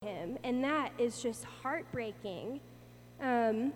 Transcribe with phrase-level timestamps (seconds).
[0.00, 2.60] him, and that is just heartbreaking.
[3.20, 3.72] Um,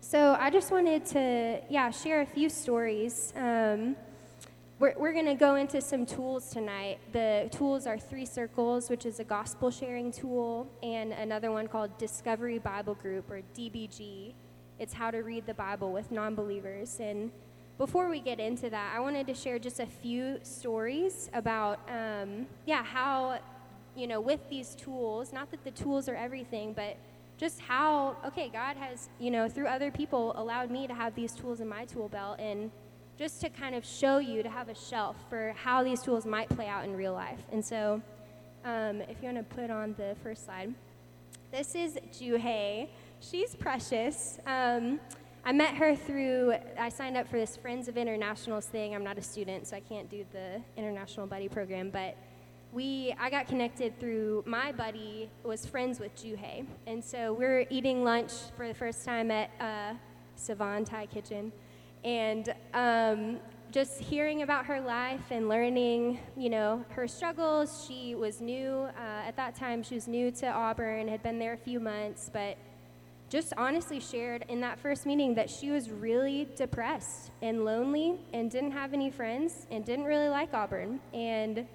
[0.00, 3.32] so I just wanted to, yeah, share a few stories.
[3.34, 3.96] Um,
[4.78, 6.98] we're, we're going to go into some tools tonight.
[7.12, 11.96] The tools are Three Circles, which is a gospel sharing tool, and another one called
[11.96, 14.34] Discovery Bible Group, or DBG.
[14.78, 17.00] It's how to read the Bible with non believers.
[17.00, 17.32] And
[17.78, 22.46] before we get into that, I wanted to share just a few stories about, um,
[22.66, 23.38] yeah, how,
[23.98, 26.96] you know, with these tools, not that the tools are everything, but
[27.36, 31.32] just how, okay, God has, you know, through other people allowed me to have these
[31.32, 32.70] tools in my tool belt and
[33.16, 36.48] just to kind of show you, to have a shelf for how these tools might
[36.48, 37.40] play out in real life.
[37.52, 38.00] And so,
[38.64, 40.74] um, if you want to put on the first slide,
[41.50, 42.88] this is Juhei.
[43.20, 44.38] She's precious.
[44.46, 45.00] Um,
[45.44, 48.94] I met her through, I signed up for this Friends of Internationals thing.
[48.94, 52.16] I'm not a student, so I can't do the International Buddy Program, but
[52.72, 56.66] we, I got connected through my buddy was friends with Juhei.
[56.86, 59.94] And so we're eating lunch for the first time at uh,
[60.36, 61.52] Savan Thai Kitchen
[62.04, 67.86] and um, just hearing about her life and learning, you know, her struggles.
[67.88, 69.82] She was new uh, at that time.
[69.82, 72.56] She was new to Auburn, had been there a few months, but
[73.30, 78.50] just honestly shared in that first meeting that she was really depressed and lonely and
[78.50, 80.98] didn't have any friends and didn't really like Auburn.
[81.12, 81.66] And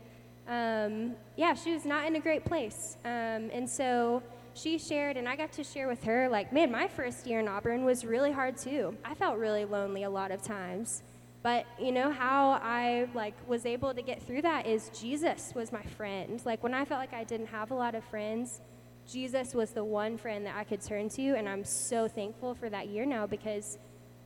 [0.47, 2.97] um, yeah, she was not in a great place.
[3.05, 4.21] Um, and so
[4.53, 7.47] she shared, and I got to share with her, like, man, my first year in
[7.47, 8.95] Auburn was really hard too.
[9.03, 11.03] I felt really lonely a lot of times.
[11.41, 15.73] But you know how I like was able to get through that is Jesus was
[15.73, 16.41] my friend.
[16.45, 18.61] Like when I felt like I didn't have a lot of friends,
[19.05, 22.69] Jesus was the one friend that I could turn to, and I'm so thankful for
[22.69, 23.77] that year now because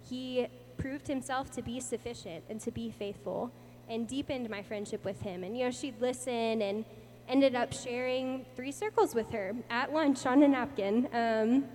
[0.07, 0.45] he
[0.77, 3.51] proved himself to be sufficient and to be faithful
[3.89, 5.43] and deepened my friendship with him.
[5.43, 6.85] And you know, she'd listen and
[7.27, 11.07] ended up sharing three circles with her at lunch on a napkin.
[11.13, 11.66] Um,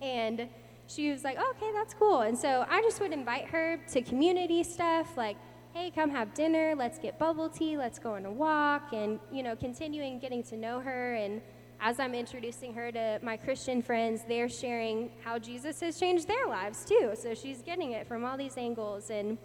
[0.00, 0.48] and
[0.86, 2.20] she was like, oh, okay, that's cool.
[2.20, 5.36] And so I just would invite her to community stuff like,
[5.72, 9.42] hey, come have dinner, let's get bubble tea, let's go on a walk, and, you
[9.42, 11.14] know, continuing getting to know her.
[11.14, 11.40] And
[11.80, 16.46] as I'm introducing her to my Christian friends, they're sharing how Jesus has changed their
[16.46, 17.12] lives too.
[17.20, 19.10] So she's getting it from all these angles.
[19.10, 19.36] And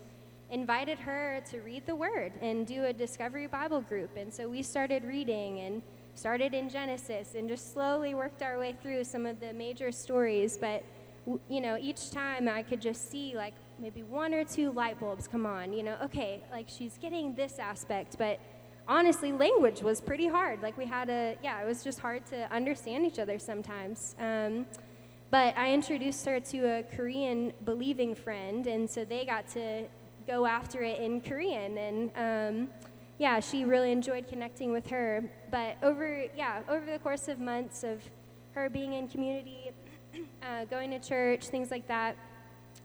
[0.51, 4.17] invited her to read the Word and do a Discovery Bible group.
[4.17, 5.81] And so we started reading and
[6.15, 10.57] started in Genesis and just slowly worked our way through some of the major stories.
[10.57, 10.83] But,
[11.47, 15.27] you know, each time I could just see like maybe one or two light bulbs
[15.27, 15.71] come on.
[15.71, 18.39] You know, okay, like she's getting this aspect, but
[18.87, 20.61] honestly, language was pretty hard.
[20.61, 24.16] Like we had a, yeah, it was just hard to understand each other sometimes.
[24.19, 24.66] Um,
[25.31, 29.85] but I introduced her to a Korean believing friend, and so they got to
[30.29, 31.78] go after it in Korean.
[31.78, 32.69] And um,
[33.17, 35.23] yeah, she really enjoyed connecting with her.
[35.50, 38.03] But over, yeah, over the course of months of
[38.53, 39.72] her being in community,
[40.44, 42.16] uh, going to church, things like that,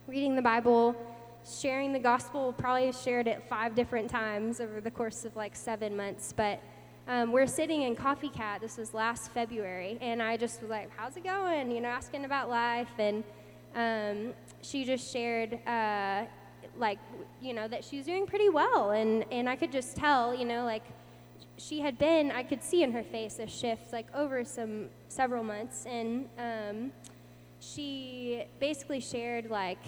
[0.07, 0.95] reading the Bible,
[1.61, 5.95] sharing the gospel, probably shared it five different times over the course of like seven
[5.95, 6.33] months.
[6.35, 6.59] But
[7.07, 8.61] um, we're sitting in Coffee Cat.
[8.61, 12.25] This was last February, and I just was like, "How's it going?" You know, asking
[12.25, 13.23] about life, and
[13.75, 14.33] um,
[14.63, 15.59] she just shared.
[15.67, 16.25] Uh,
[16.77, 16.99] like
[17.41, 18.91] you know that she was doing pretty well.
[18.91, 20.83] And and i could just tell you know like
[21.57, 25.43] she had been i could see in her face a shift like over some several
[25.43, 25.85] months.
[25.85, 26.91] And um,
[27.59, 29.79] she basically shared like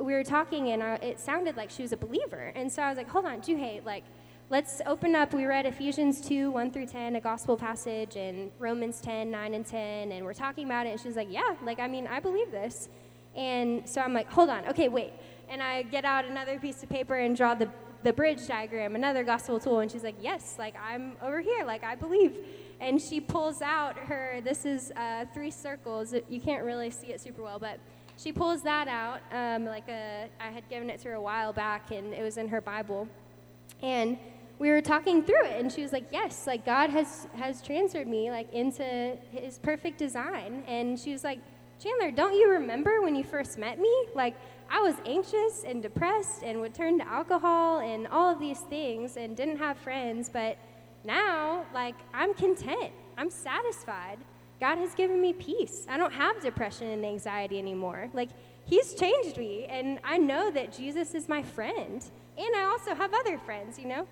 [0.00, 2.52] we were talking and I, it sounded like she was a believer.
[2.54, 4.04] And so i was like hold on Juhei like
[4.50, 5.32] let's open up.
[5.32, 9.66] We read ephesians 2 1 through 10 a gospel passage and romans 10 9 and
[9.66, 10.90] 10 and we're talking about it.
[10.90, 12.88] And she's like yeah like i mean i believe this.
[13.36, 15.12] And so i'm like hold on okay wait
[15.48, 17.68] and I get out another piece of paper and draw the,
[18.02, 19.80] the bridge diagram, another gospel tool.
[19.80, 22.36] And she's like, Yes, like I'm over here, like I believe.
[22.80, 26.14] And she pulls out her, this is uh, three circles.
[26.28, 27.78] You can't really see it super well, but
[28.16, 29.20] she pulls that out.
[29.32, 32.36] Um, like a, I had given it to her a while back, and it was
[32.36, 33.08] in her Bible.
[33.82, 34.18] And
[34.58, 38.06] we were talking through it, and she was like, "Yes, like God has has transferred
[38.06, 41.40] me like into His perfect design." And she was like,
[41.82, 43.92] "Chandler, don't you remember when you first met me?
[44.14, 44.36] Like
[44.74, 49.16] I was anxious and depressed and would turn to alcohol and all of these things
[49.16, 50.28] and didn't have friends.
[50.28, 50.58] But
[51.04, 52.90] now, like, I'm content.
[53.16, 54.18] I'm satisfied.
[54.58, 55.86] God has given me peace.
[55.88, 58.10] I don't have depression and anxiety anymore.
[58.12, 58.30] Like,
[58.64, 59.66] He's changed me.
[59.66, 62.04] And I know that Jesus is my friend.
[62.36, 64.08] And I also have other friends, you know?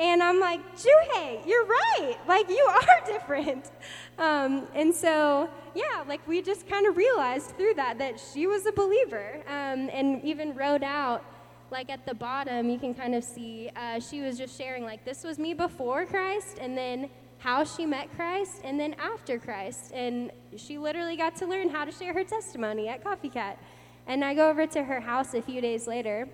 [0.00, 2.16] And I'm like, Juhei, you're right.
[2.26, 3.70] Like, you are different.
[4.18, 8.64] Um, and so, yeah, like we just kind of realized through that that she was
[8.64, 11.22] a believer um, and even wrote out,
[11.70, 15.04] like at the bottom, you can kind of see uh, she was just sharing, like,
[15.04, 17.10] this was me before Christ, and then
[17.40, 19.92] how she met Christ and then after Christ.
[19.92, 23.58] And she literally got to learn how to share her testimony at Coffee Cat.
[24.06, 26.28] And I go over to her house a few days later.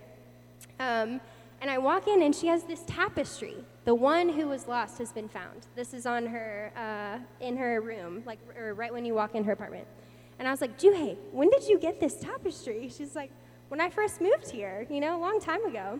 [0.80, 1.20] Um,
[1.66, 3.56] and I walk in, and she has this tapestry.
[3.86, 5.66] The one who was lost has been found.
[5.74, 9.42] This is on her, uh, in her room, like, or right when you walk in
[9.42, 9.84] her apartment.
[10.38, 12.88] And I was like, Juhei, when did you get this tapestry?
[12.88, 13.32] She's like,
[13.66, 15.98] when I first moved here, you know, a long time ago.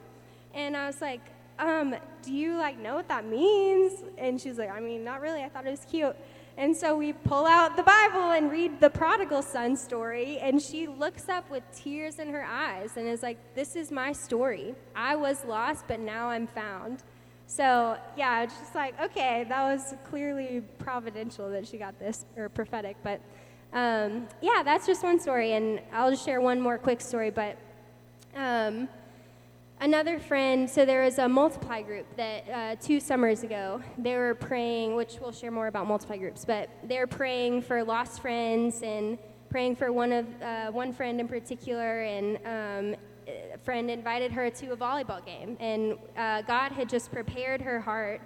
[0.54, 1.22] And I was like,
[1.58, 4.04] um, do you like know what that means?
[4.18, 5.42] And she's like, I mean, not really.
[5.42, 6.14] I thought it was cute.
[6.58, 10.86] And so we pull out the Bible and read the prodigal son story, and she
[10.86, 14.74] looks up with tears in her eyes and is like, This is my story.
[14.94, 17.02] I was lost, but now I'm found.
[17.46, 22.96] So, yeah, just like, okay, that was clearly providential that she got this, or prophetic.
[23.04, 23.20] But
[23.72, 27.30] um, yeah, that's just one story, and I'll just share one more quick story.
[27.30, 27.58] But
[28.34, 28.88] um,
[29.78, 34.34] Another friend, so there was a multiply group that uh, two summers ago, they were
[34.34, 38.80] praying, which we'll share more about multiply groups, but they were praying for lost friends
[38.82, 39.18] and
[39.50, 44.48] praying for one of uh, one friend in particular, and um, a friend invited her
[44.48, 48.22] to a volleyball game, and uh, God had just prepared her heart.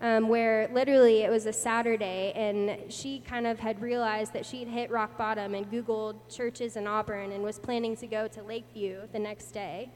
[0.00, 4.68] Um, where literally it was a Saturday, and she kind of had realized that she'd
[4.68, 9.02] hit rock bottom and Googled churches in Auburn and was planning to go to Lakeview
[9.12, 9.90] the next day.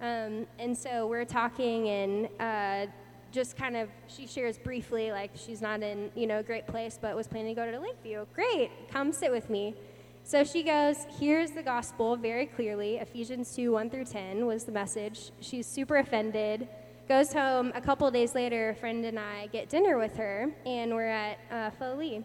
[0.00, 2.90] Um, and so we're talking, and uh,
[3.32, 6.98] just kind of, she shares briefly, like she's not in, you know, a great place,
[7.00, 8.26] but was planning to go to Lakeview.
[8.34, 9.74] Great, come sit with me.
[10.22, 12.96] So she goes, here's the gospel very clearly.
[12.96, 15.32] Ephesians 2, 1 through 10 was the message.
[15.40, 16.68] She's super offended.
[17.08, 17.72] Goes home.
[17.74, 21.38] A couple days later, a friend and I get dinner with her, and we're at
[21.50, 22.22] uh, Pho Lee.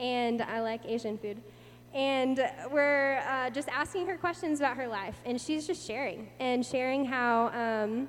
[0.00, 1.40] And I like Asian food
[1.94, 5.14] and we're uh, just asking her questions about her life.
[5.24, 8.08] And she's just sharing and sharing how um,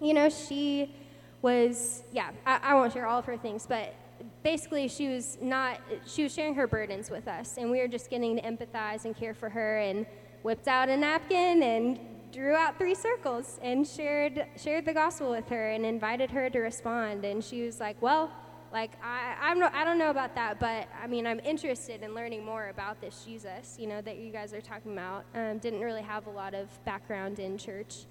[0.00, 0.94] you know she
[1.42, 3.94] was yeah I, I, won't share all of her things but
[4.42, 7.56] basically she was not she was sharing her burdens with us.
[7.58, 10.06] And we were just getting to empathize and care for her and
[10.42, 11.98] whipped out a napkin and
[12.32, 16.60] drew out three circles and shared shared the gospel with her and invited her to
[16.60, 17.24] respond.
[17.24, 18.30] And she was like well
[18.72, 22.14] like I, I'm no, I don't know about that, but I mean I'm interested in
[22.14, 25.24] learning more about this Jesus, you know, that you guys are talking about.
[25.34, 28.06] Um, didn't really have a lot of background in church,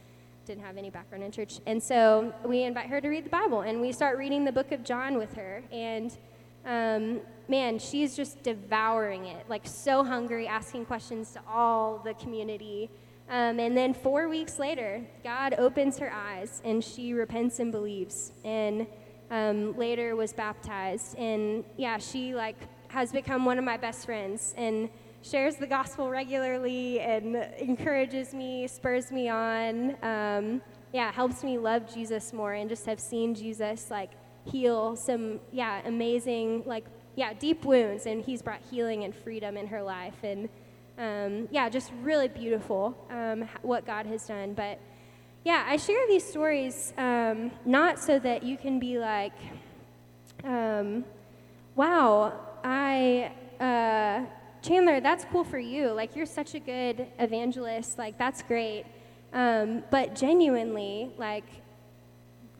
[0.45, 3.61] didn't have any background in church, and so we invite her to read the Bible,
[3.61, 6.17] and we start reading the book of John with her, and
[6.65, 12.89] um, man, she's just devouring it, like so hungry, asking questions to all the community.
[13.29, 18.31] Um, and then four weeks later, God opens her eyes, and she repents and believes,
[18.43, 18.87] and
[19.31, 21.17] um, later was baptized.
[21.17, 22.57] And yeah, she like
[22.89, 24.89] has become one of my best friends and
[25.21, 29.95] shares the gospel regularly and encourages me, spurs me on.
[30.03, 30.61] Um,
[30.93, 34.11] yeah, helps me love Jesus more and just have seen Jesus like
[34.45, 36.85] heal some yeah amazing like
[37.15, 40.49] yeah deep wounds and he's brought healing and freedom in her life and
[40.97, 44.79] um, yeah just really beautiful um, what God has done but
[45.43, 49.33] yeah, I share these stories um, not so that you can be like,
[50.43, 51.05] um,
[51.75, 54.25] wow, I, uh,
[54.61, 55.91] Chandler, that's cool for you.
[55.91, 57.97] Like, you're such a good evangelist.
[57.97, 58.85] Like, that's great.
[59.33, 61.45] Um, but genuinely, like,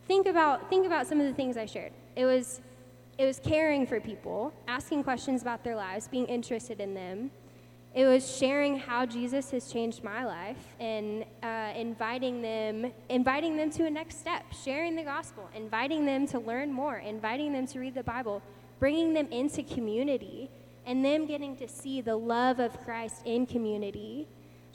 [0.07, 1.91] think about, think about some of the things I shared.
[2.15, 2.61] It was,
[3.17, 7.31] it was caring for people, asking questions about their lives, being interested in them.
[7.97, 13.71] It was sharing how Jesus has changed my life and uh, inviting them, inviting them
[13.71, 17.79] to a next step, sharing the gospel, inviting them to learn more, inviting them to
[17.79, 18.43] read the Bible,
[18.77, 20.47] bringing them into community,
[20.85, 24.27] and them getting to see the love of Christ in community.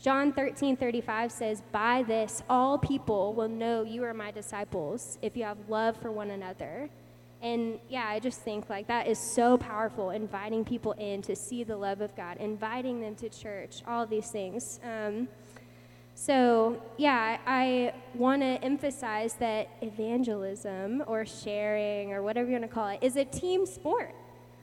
[0.03, 5.37] John 13, 35 says, By this all people will know you are my disciples if
[5.37, 6.91] you have love for one another.
[7.43, 11.65] And yeah, I just think like that is so powerful, inviting people in to see
[11.65, 14.79] the love of God, inviting them to church, all these things.
[14.85, 15.29] Um,
[16.15, 22.73] so, yeah, I, want to emphasize that evangelism or sharing or whatever you want to
[22.73, 24.15] call it is a team sport.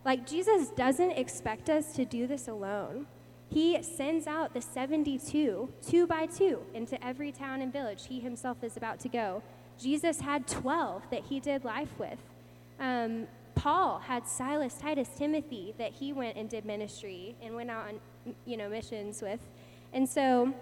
[0.05, 3.07] Like, Jesus doesn't expect us to do this alone.
[3.49, 8.63] He sends out the 72, two by two, into every town and village he himself
[8.63, 9.41] is about to go.
[9.77, 12.19] Jesus had 12 that he did life with.
[12.79, 17.87] Um, Paul had Silas, Titus, Timothy that he went and did ministry and went out
[17.87, 19.39] on, you know, missions with.
[19.91, 20.53] And so,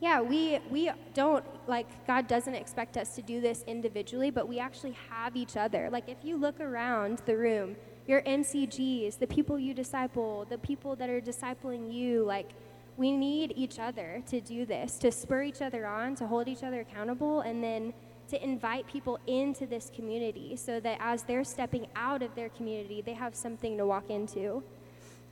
[0.00, 4.58] yeah, we, we don't, like, God doesn't expect us to do this individually, but we
[4.58, 5.88] actually have each other.
[5.90, 7.76] Like, if you look around the room,
[8.06, 12.50] your MCGs, the people you disciple, the people that are discipling you, like,
[12.96, 16.64] we need each other to do this, to spur each other on, to hold each
[16.64, 17.94] other accountable, and then
[18.28, 23.02] to invite people into this community so that as they're stepping out of their community,
[23.02, 24.62] they have something to walk into.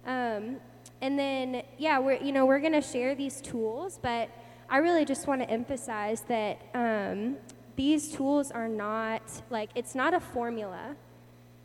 [0.07, 0.57] Um,
[1.01, 4.31] and then, yeah, we're, you know, we're going to share these tools, but
[4.69, 7.37] I really just want to emphasize that um,
[7.77, 10.97] these tools are not like, it's not a formula.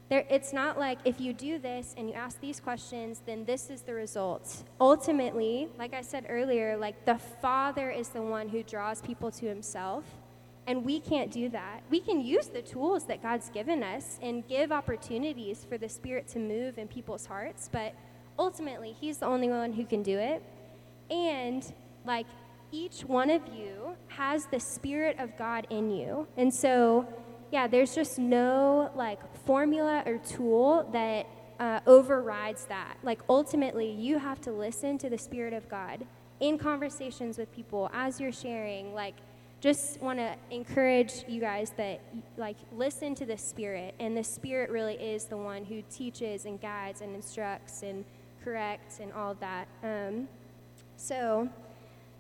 [0.10, 3.70] There, it's not like if you do this and you ask these questions, then this
[3.70, 4.66] is the result.
[4.82, 9.46] Ultimately, like I said earlier, like the Father is the one who draws people to
[9.46, 10.04] Himself.
[10.68, 11.82] And we can't do that.
[11.90, 16.28] We can use the tools that God's given us and give opportunities for the Spirit
[16.30, 17.96] to move in people's hearts, but
[18.38, 20.44] ultimately, He's the only one who can do it.
[21.10, 21.74] And,
[22.06, 22.28] like,
[22.72, 26.28] each one of you has the Spirit of God in you.
[26.38, 27.08] And so,
[27.52, 31.26] yeah, there's just no, like, formula or tool that
[31.60, 32.98] uh, overrides that.
[33.04, 36.06] Like, ultimately, you have to listen to the Spirit of God
[36.40, 38.94] in conversations with people as you're sharing.
[38.94, 39.16] Like,
[39.62, 42.02] just want to encourage you guys that
[42.36, 46.60] like listen to the spirit and the spirit really is the one who teaches and
[46.60, 48.04] guides and instructs and
[48.44, 50.28] corrects and all of that um,
[50.98, 51.48] so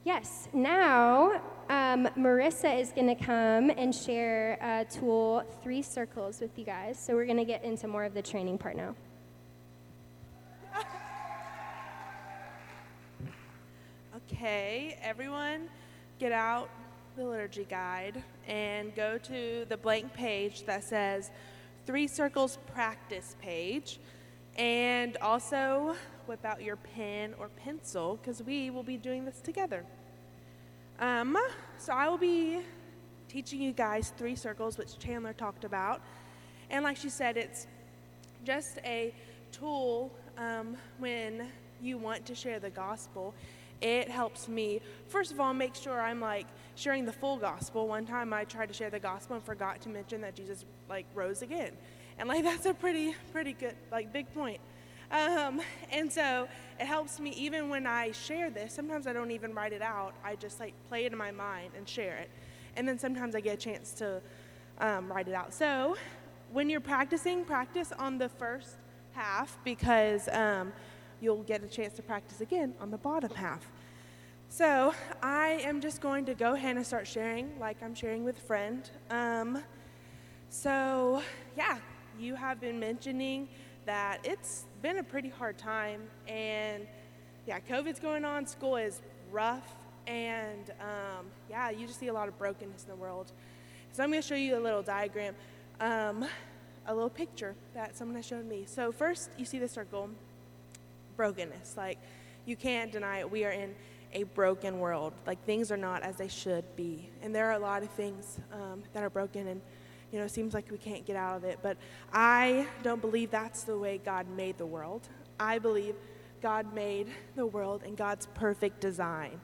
[0.03, 6.55] yes now um, marissa is going to come and share a tool three circles with
[6.59, 8.95] you guys so we're going to get into more of the training part now.
[14.31, 15.67] Okay everyone
[16.19, 16.69] get out
[17.15, 21.31] the liturgy guide and go to the blank page that says
[21.85, 23.99] Three Circles Practice page.
[24.57, 25.95] And also
[26.27, 29.85] whip out your pen or pencil because we will be doing this together.
[30.99, 31.37] Um,
[31.77, 32.59] so I will be
[33.27, 36.01] teaching you guys three circles, which Chandler talked about.
[36.69, 37.65] And like she said, it's
[38.45, 39.13] just a
[39.51, 41.47] tool um, when
[41.81, 43.33] you want to share the gospel.
[43.81, 46.45] It helps me, first of all, make sure I'm like
[46.81, 47.87] sharing the full gospel.
[47.87, 51.05] One time I tried to share the gospel and forgot to mention that Jesus like
[51.13, 51.71] rose again.
[52.17, 54.59] And like that's a pretty pretty good like big point.
[55.11, 55.61] Um,
[55.91, 56.47] and so
[56.79, 58.73] it helps me even when I share this.
[58.73, 60.13] Sometimes I don't even write it out.
[60.23, 62.29] I just like play it in my mind and share it.
[62.75, 64.21] And then sometimes I get a chance to
[64.79, 65.53] um, write it out.
[65.53, 65.97] So
[66.51, 68.77] when you're practicing, practice on the first
[69.11, 70.71] half because um,
[71.19, 73.69] you'll get a chance to practice again on the bottom half.
[74.53, 74.93] So
[75.23, 78.41] I am just going to go ahead and start sharing like I'm sharing with a
[78.41, 78.83] friend.
[79.09, 79.63] Um,
[80.49, 81.21] so,
[81.55, 81.77] yeah,
[82.19, 83.47] you have been mentioning
[83.85, 86.85] that it's been a pretty hard time, and
[87.47, 89.73] yeah, COVID's going on, school is rough,
[90.05, 93.31] and um, yeah, you just see a lot of brokenness in the world.
[93.93, 95.33] So, I'm going to show you a little diagram,
[95.79, 96.25] um,
[96.87, 98.65] a little picture that someone has shown me.
[98.67, 100.09] So, first, you see the circle
[101.15, 101.77] brokenness.
[101.77, 101.99] Like,
[102.45, 103.31] you can't deny it.
[103.31, 103.75] We are in
[104.13, 105.13] a broken world.
[105.25, 107.09] Like things are not as they should be.
[107.21, 109.61] And there are a lot of things um, that are broken and
[110.11, 111.59] you know, it seems like we can't get out of it.
[111.61, 111.77] But
[112.11, 115.07] I don't believe that's the way God made the world.
[115.39, 115.95] I believe
[116.41, 119.39] God made the world in God's perfect design.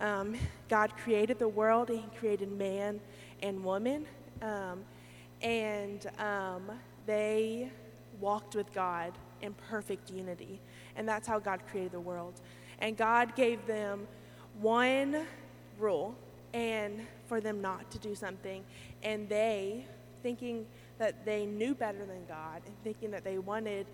[0.00, 0.36] Um,
[0.68, 3.00] God created the world and He created man
[3.42, 4.06] and woman.
[4.40, 4.84] Um,
[5.42, 6.70] and um,
[7.04, 7.70] they
[8.20, 10.60] walked with God in perfect unity.
[10.96, 12.40] And that's how God created the world.
[12.78, 14.06] And God gave them
[14.60, 15.24] one
[15.78, 16.14] rule
[16.54, 18.64] and for them not to do something.
[19.02, 19.86] And they,
[20.22, 20.66] thinking
[20.98, 23.86] that they knew better than God and thinking that they wanted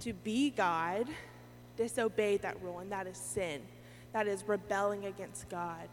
[0.00, 1.06] to be God,
[1.76, 3.62] disobeyed that rule, and that is sin.
[4.12, 5.88] That is rebelling against God.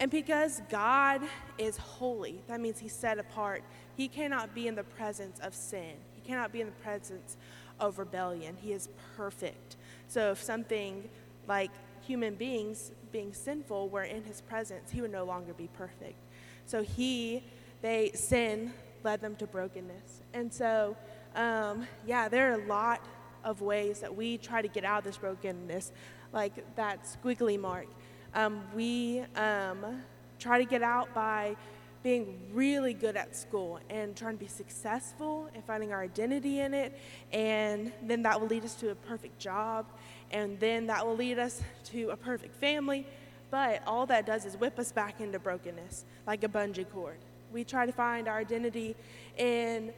[0.00, 1.22] And because God
[1.58, 3.62] is holy, that means He's set apart.
[3.96, 7.36] He cannot be in the presence of sin, He cannot be in the presence
[7.78, 8.56] of rebellion.
[8.60, 9.76] He is perfect.
[10.08, 11.08] So if something
[11.48, 11.70] like
[12.00, 16.18] human beings being sinful were in his presence, he would no longer be perfect.
[16.66, 17.44] So he,
[17.80, 18.72] they, sin
[19.04, 20.22] led them to brokenness.
[20.32, 20.96] And so,
[21.34, 23.04] um, yeah, there are a lot
[23.44, 25.92] of ways that we try to get out of this brokenness,
[26.32, 27.86] like that squiggly mark.
[28.34, 30.02] Um, we um,
[30.38, 31.56] try to get out by
[32.02, 36.74] being really good at school and trying to be successful and finding our identity in
[36.74, 36.98] it.
[37.32, 39.86] And then that will lead us to a perfect job
[40.32, 43.06] and then that will lead us to a perfect family.
[43.50, 47.18] But all that does is whip us back into brokenness, like a bungee cord.
[47.52, 48.96] We try to find our identity
[49.36, 49.92] in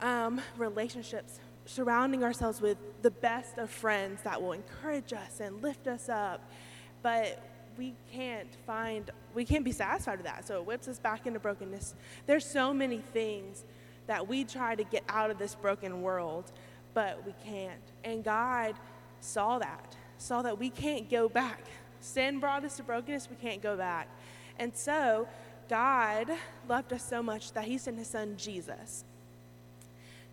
[0.00, 5.88] um, relationships, surrounding ourselves with the best of friends that will encourage us and lift
[5.88, 6.48] us up.
[7.02, 7.42] But
[7.76, 10.46] we can't find, we can't be satisfied with that.
[10.46, 11.94] So it whips us back into brokenness.
[12.26, 13.64] There's so many things
[14.06, 16.52] that we try to get out of this broken world,
[16.94, 17.80] but we can't.
[18.04, 18.74] And God
[19.22, 21.64] saw that, saw that we can't go back.
[22.00, 24.08] Sin brought us to brokenness, we can't go back.
[24.58, 25.28] And so
[25.68, 26.30] God
[26.68, 29.04] loved us so much that he sent his son Jesus.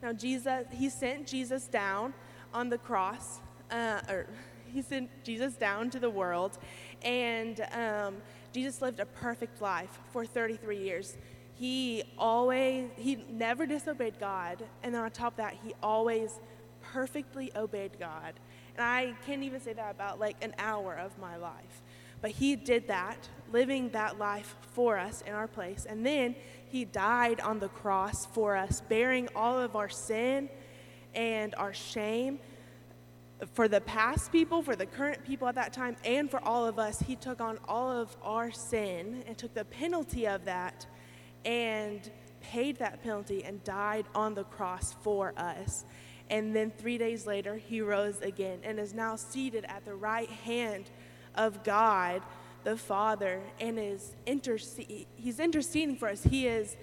[0.02, 2.14] Now, Jesus, he sent Jesus down
[2.54, 4.28] on the cross, uh, or
[4.74, 6.58] he sent Jesus down to the world,
[7.04, 8.18] and um,
[8.54, 11.18] Jesus lived a perfect life for 33 years.
[11.56, 16.40] He always, he never disobeyed God, and then on top of that, he always
[16.82, 18.34] perfectly obeyed God.
[18.82, 21.82] I can't even say that about like an hour of my life.
[22.22, 25.86] But he did that, living that life for us in our place.
[25.88, 26.36] And then
[26.68, 30.50] he died on the cross for us, bearing all of our sin
[31.16, 32.40] and our shame
[33.54, 36.78] for the past people, for the current people at that time, and for all of
[36.78, 37.00] us.
[37.00, 40.86] He took on all of our sin and took the penalty of that
[41.46, 42.10] and
[42.42, 45.86] paid that penalty and died on the cross for us.
[46.30, 50.30] And then three days later, he rose again and is now seated at the right
[50.30, 50.90] hand
[51.36, 52.22] of God
[52.64, 56.24] the Father and is intercede, he's interceding for us.
[56.24, 56.76] He is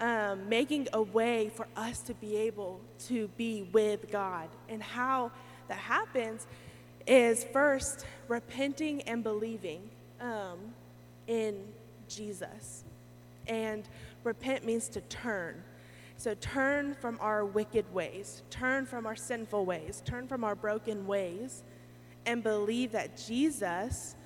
[0.00, 4.48] um, making a way for us to be able to be with God.
[4.68, 5.30] And how
[5.68, 6.46] that happens
[7.06, 9.88] is first repenting and believing
[10.20, 10.58] um,
[11.26, 11.56] in
[12.08, 12.84] Jesus.
[13.46, 13.88] And
[14.24, 15.62] repent means to turn.
[16.20, 21.06] So turn from our wicked ways, turn from our sinful ways, turn from our broken
[21.06, 21.62] ways,
[22.26, 24.16] and believe that Jesus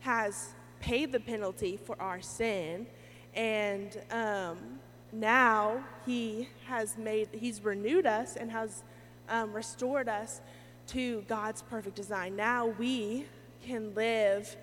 [0.00, 2.88] has paid the penalty for our sin.
[3.34, 4.80] And um,
[5.12, 8.82] now he has made, he's renewed us and has
[9.28, 10.40] um, restored us
[10.88, 12.34] to God's perfect design.
[12.34, 13.26] Now we
[13.64, 14.56] can live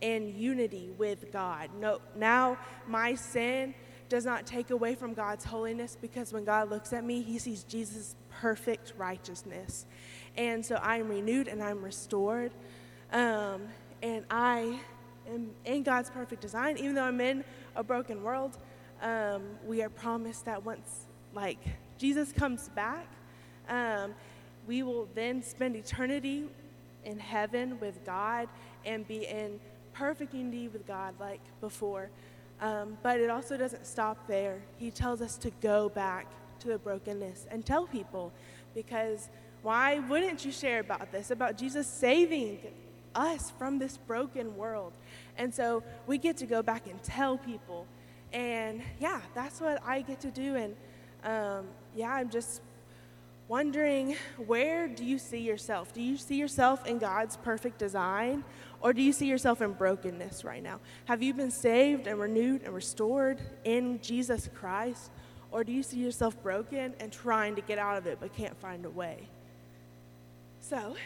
[0.00, 1.70] in unity with God.
[1.80, 3.74] No, now my sin
[4.08, 7.64] does not take away from God's holiness because when God looks at me, he sees
[7.64, 9.86] Jesus' perfect righteousness.
[10.36, 12.52] And so I'm renewed and I'm restored.
[13.12, 13.68] Um,
[14.02, 14.78] and I
[15.28, 16.76] am in God's perfect design.
[16.78, 17.44] Even though I'm in
[17.74, 18.58] a broken world,
[19.02, 21.58] um, we are promised that once, like,
[21.98, 23.06] Jesus comes back,
[23.68, 24.14] um,
[24.66, 26.44] we will then spend eternity
[27.04, 28.48] in heaven with God
[28.84, 29.60] and be in
[29.92, 32.10] perfect unity with God like before.
[32.60, 34.62] Um, but it also doesn't stop there.
[34.78, 36.26] He tells us to go back
[36.60, 38.32] to the brokenness and tell people
[38.74, 39.28] because
[39.62, 42.58] why wouldn't you share about this, about Jesus saving
[43.14, 44.92] us from this broken world?
[45.36, 47.86] And so we get to go back and tell people.
[48.32, 50.56] And yeah, that's what I get to do.
[50.56, 50.76] And
[51.24, 52.62] um, yeah, I'm just
[53.48, 55.92] wondering where do you see yourself?
[55.92, 58.44] Do you see yourself in God's perfect design?
[58.80, 60.80] Or do you see yourself in brokenness right now?
[61.06, 65.10] Have you been saved and renewed and restored in Jesus Christ?
[65.50, 68.56] Or do you see yourself broken and trying to get out of it but can't
[68.60, 69.28] find a way?
[70.60, 70.96] So,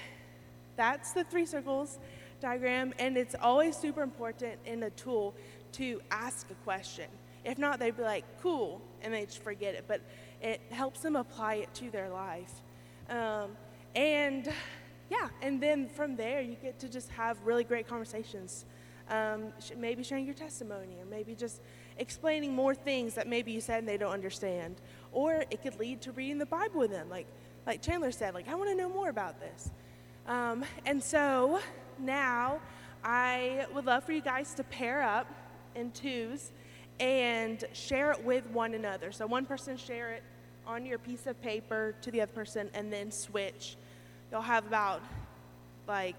[0.76, 1.98] that's the three circles
[2.40, 5.35] diagram, and it's always super important in a tool
[5.72, 7.05] to ask a question.
[7.44, 9.85] If not, they'd be like, cool, and they just forget it.
[9.87, 10.00] But
[10.40, 12.53] it helps them apply it to their life.
[13.09, 13.50] Um,
[13.94, 14.50] and
[15.11, 18.64] yeah, and then from there, you get to just have really great conversations.
[19.09, 21.61] Um, maybe sharing your testimony, or maybe just
[21.98, 24.76] explaining more things that maybe you said and they don't understand.
[25.12, 27.26] Or it could lead to reading the Bible with them, like,
[27.66, 29.70] like Chandler said, like, I want to know more about this.
[30.29, 31.59] Um, and so
[31.98, 32.61] now
[33.03, 35.26] I would love for you guys to pair up
[35.74, 36.53] in twos
[37.00, 39.10] and share it with one another.
[39.10, 40.22] So one person share it
[40.66, 43.76] on your piece of paper to the other person and then switch
[44.30, 45.02] You'll have about
[45.88, 46.16] like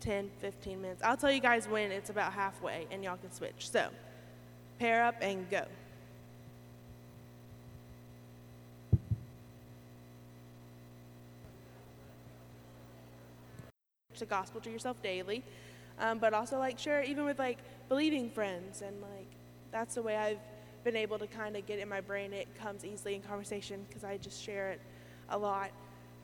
[0.00, 1.02] 10, 15 minutes.
[1.02, 3.68] I'll tell you guys when it's about halfway and y'all can switch.
[3.68, 3.88] So,
[4.78, 5.64] pair up and go.
[14.18, 15.42] The gospel to yourself daily,
[15.98, 17.56] um, but also like share even with like
[17.88, 19.26] believing friends, and like
[19.72, 20.38] that's the way I've
[20.84, 22.32] been able to kind of get in my brain.
[22.32, 24.80] It comes easily in conversation because I just share it
[25.28, 25.70] a lot.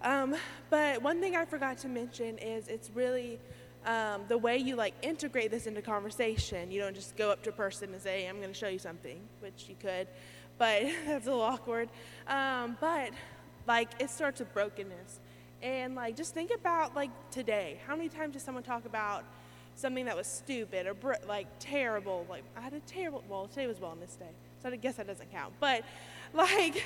[0.03, 0.37] Um,
[0.71, 3.39] but one thing I forgot to mention is it's really
[3.87, 6.71] um, the way you like integrate this into conversation.
[6.71, 8.79] You don't just go up to a person and say, "I'm going to show you
[8.79, 10.09] something," which you could,
[10.59, 11.89] but that's a little awkward.
[12.27, 13.11] Um, but
[13.67, 15.21] like it starts with brokenness,
[15.63, 17.81] and like just think about like today.
[17.87, 19.25] How many times does someone talk about
[19.77, 22.27] something that was stupid or like terrible?
[22.29, 23.23] Like I had a terrible.
[23.29, 25.53] Well, today was Wellness Day, so I guess that doesn't count.
[25.61, 25.85] But
[26.35, 26.83] like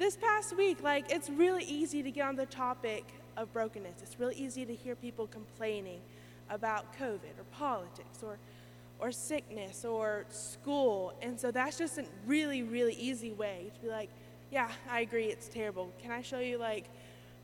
[0.00, 3.04] this past week, like, it's really easy to get on the topic
[3.36, 4.00] of brokenness.
[4.00, 6.00] It's really easy to hear people complaining
[6.48, 8.38] about COVID or politics or,
[8.98, 11.12] or sickness or school.
[11.20, 14.08] And so that's just a really, really easy way to be like,
[14.50, 15.90] yeah, I agree, it's terrible.
[16.02, 16.86] Can I show you, like,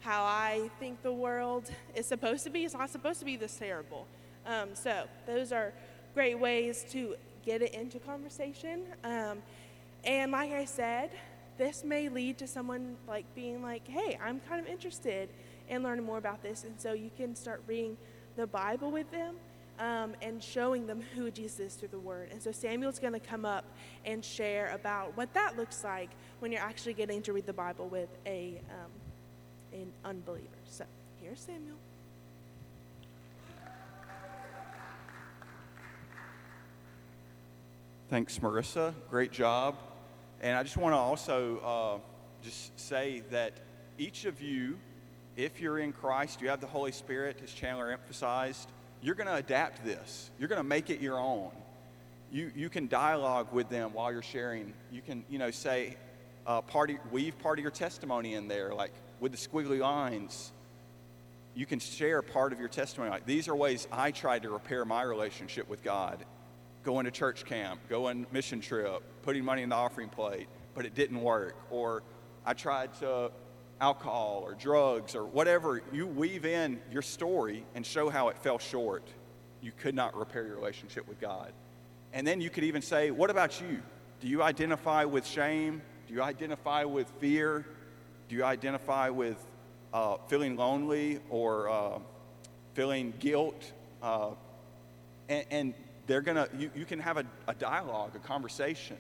[0.01, 2.65] how I think the world is supposed to be?
[2.65, 4.07] It's not supposed to be this terrible.
[4.47, 5.73] Um, so those are
[6.15, 8.83] great ways to get it into conversation.
[9.05, 9.43] Um,
[10.05, 11.11] and like I said,
[11.59, 15.29] this may lead to someone like being like, hey, I'm kind of interested
[15.69, 16.65] in learning more about this.
[16.65, 17.97] And so you can start reading
[18.37, 19.37] the Bible with them
[19.79, 22.29] um, and showing them who Jesus is through the Word.
[22.31, 23.65] And so Samuel's going to come up
[24.05, 27.89] and share about what that looks like when you're actually getting to read the Bible
[27.89, 28.91] with a um,
[29.73, 30.47] an unbeliever.
[30.65, 30.85] So
[31.21, 31.77] here's Samuel.
[38.09, 38.95] Thanks, Marissa.
[39.11, 39.75] Great job.
[40.41, 43.55] And I just want to also uh, just say that
[43.99, 44.79] each of you,
[45.37, 48.69] if you're in Christ, you have the Holy Spirit, as Chandler emphasized,
[49.03, 50.31] you're going to adapt this.
[50.39, 51.51] You're going to make it your own.
[52.31, 54.73] You, you can dialogue with them while you're sharing.
[54.93, 55.97] You can, you know, say,
[56.47, 60.53] uh, part of, weave part of your testimony in there, like with the squiggly lines.
[61.57, 63.11] You can share part of your testimony.
[63.11, 66.25] Like, these are ways I tried to repair my relationship with God.
[66.87, 70.95] Going to church camp, going mission trip, putting money in the offering plate, but it
[70.95, 71.57] didn't work.
[71.69, 72.05] Or
[72.45, 73.33] I tried to
[73.81, 78.61] alcohol or drugs or whatever, you weave in your story and show how it fell
[78.61, 79.03] short.
[79.61, 81.53] You could not repair your relationship with God.
[82.13, 83.83] And then you could even say, What about you?
[84.21, 85.83] Do you identify with shame?
[86.07, 87.67] Do you identify with fear?
[88.29, 89.39] Do you identify with
[89.93, 91.99] uh, feeling lonely or uh,
[92.75, 93.73] feeling guilt?
[94.01, 94.31] Uh,
[95.29, 95.75] and, and,
[96.07, 98.97] they're gonna, you, you can have a, a dialogue, a conversation.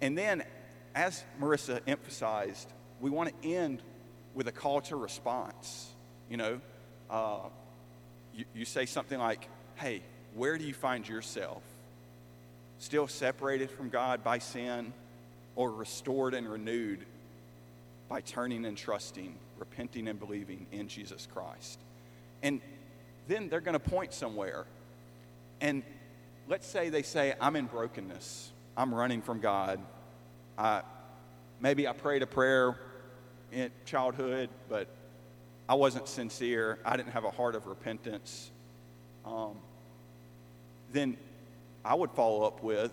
[0.00, 0.42] And then,
[0.94, 2.68] as Marissa emphasized,
[3.00, 3.82] we want to end
[4.34, 5.88] with a call to response.
[6.28, 6.60] You know,
[7.10, 7.38] uh,
[8.34, 10.02] you, you say something like, hey,
[10.34, 11.62] where do you find yourself?
[12.78, 14.92] Still separated from God by sin
[15.56, 17.00] or restored and renewed
[18.08, 21.78] by turning and trusting, repenting and believing in Jesus Christ?
[22.42, 22.60] And
[23.28, 24.64] then they're going to point somewhere.
[25.60, 25.82] And
[26.48, 28.50] let's say they say, I'm in brokenness.
[28.76, 29.80] I'm running from God.
[30.58, 30.82] I,
[31.60, 32.76] maybe I prayed a prayer
[33.52, 34.88] in childhood, but
[35.68, 36.78] I wasn't sincere.
[36.84, 38.50] I didn't have a heart of repentance.
[39.24, 39.56] Um,
[40.92, 41.16] then
[41.84, 42.92] I would follow up with,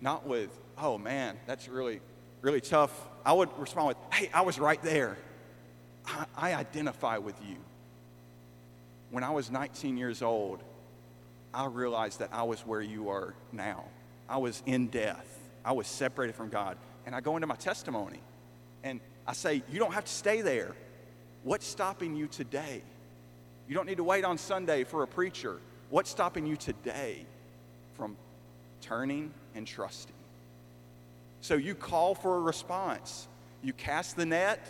[0.00, 2.00] not with, oh man, that's really,
[2.42, 2.92] really tough.
[3.24, 5.16] I would respond with, hey, I was right there.
[6.06, 7.56] I, I identify with you.
[9.10, 10.62] When I was 19 years old,
[11.52, 13.84] I realized that I was where you are now.
[14.28, 15.26] I was in death.
[15.64, 16.76] I was separated from God.
[17.06, 18.20] And I go into my testimony.
[18.84, 20.74] And I say, you don't have to stay there.
[21.42, 22.82] What's stopping you today?
[23.68, 25.58] You don't need to wait on Sunday for a preacher.
[25.90, 27.24] What's stopping you today
[27.94, 28.16] from
[28.80, 30.14] turning and trusting?
[31.40, 33.28] So you call for a response.
[33.62, 34.66] You cast the net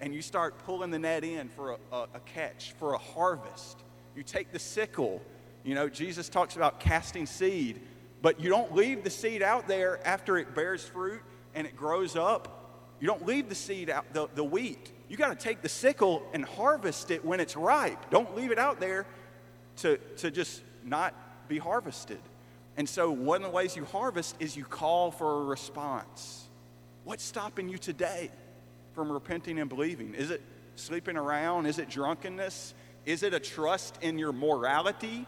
[0.00, 3.78] and you start pulling the net in for a, a, a catch, for a harvest.
[4.16, 5.22] You take the sickle.
[5.64, 7.80] You know, Jesus talks about casting seed,
[8.20, 11.22] but you don't leave the seed out there after it bears fruit
[11.54, 12.62] and it grows up
[13.02, 14.92] you don't leave the seed out, the, the wheat.
[15.08, 18.10] You got to take the sickle and harvest it when it's ripe.
[18.10, 19.06] Don't leave it out there
[19.78, 21.12] to, to just not
[21.48, 22.20] be harvested.
[22.76, 26.46] And so, one of the ways you harvest is you call for a response.
[27.02, 28.30] What's stopping you today
[28.94, 30.14] from repenting and believing?
[30.14, 30.40] Is it
[30.76, 31.66] sleeping around?
[31.66, 32.72] Is it drunkenness?
[33.04, 35.26] Is it a trust in your morality?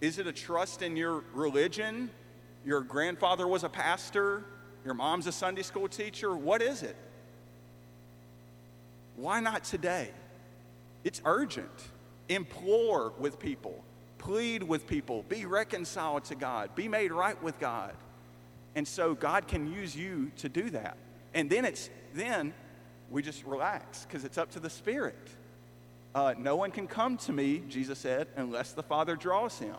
[0.00, 2.10] Is it a trust in your religion?
[2.64, 4.44] Your grandfather was a pastor.
[4.84, 6.36] Your mom's a Sunday school teacher.
[6.36, 6.96] What is it?
[9.16, 10.10] Why not today?
[11.02, 11.68] It's urgent.
[12.28, 13.82] Implore with people,
[14.18, 17.94] plead with people, be reconciled to God, be made right with God.
[18.74, 20.98] And so God can use you to do that.
[21.34, 22.52] And then it's then
[23.10, 25.16] we just relax because it's up to the Spirit.
[26.14, 29.76] Uh, no one can come to me, Jesus said, unless the Father draws him.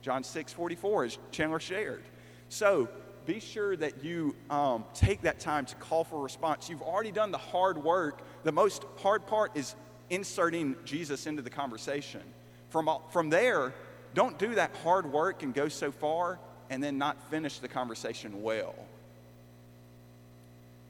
[0.00, 2.02] John 6 44, as Chandler shared.
[2.48, 2.88] So
[3.24, 6.68] be sure that you um, take that time to call for response.
[6.68, 8.20] You've already done the hard work.
[8.42, 9.74] The most hard part is
[10.10, 12.22] inserting Jesus into the conversation.
[12.70, 13.72] From, from there,
[14.14, 18.42] don't do that hard work and go so far and then not finish the conversation
[18.42, 18.74] well.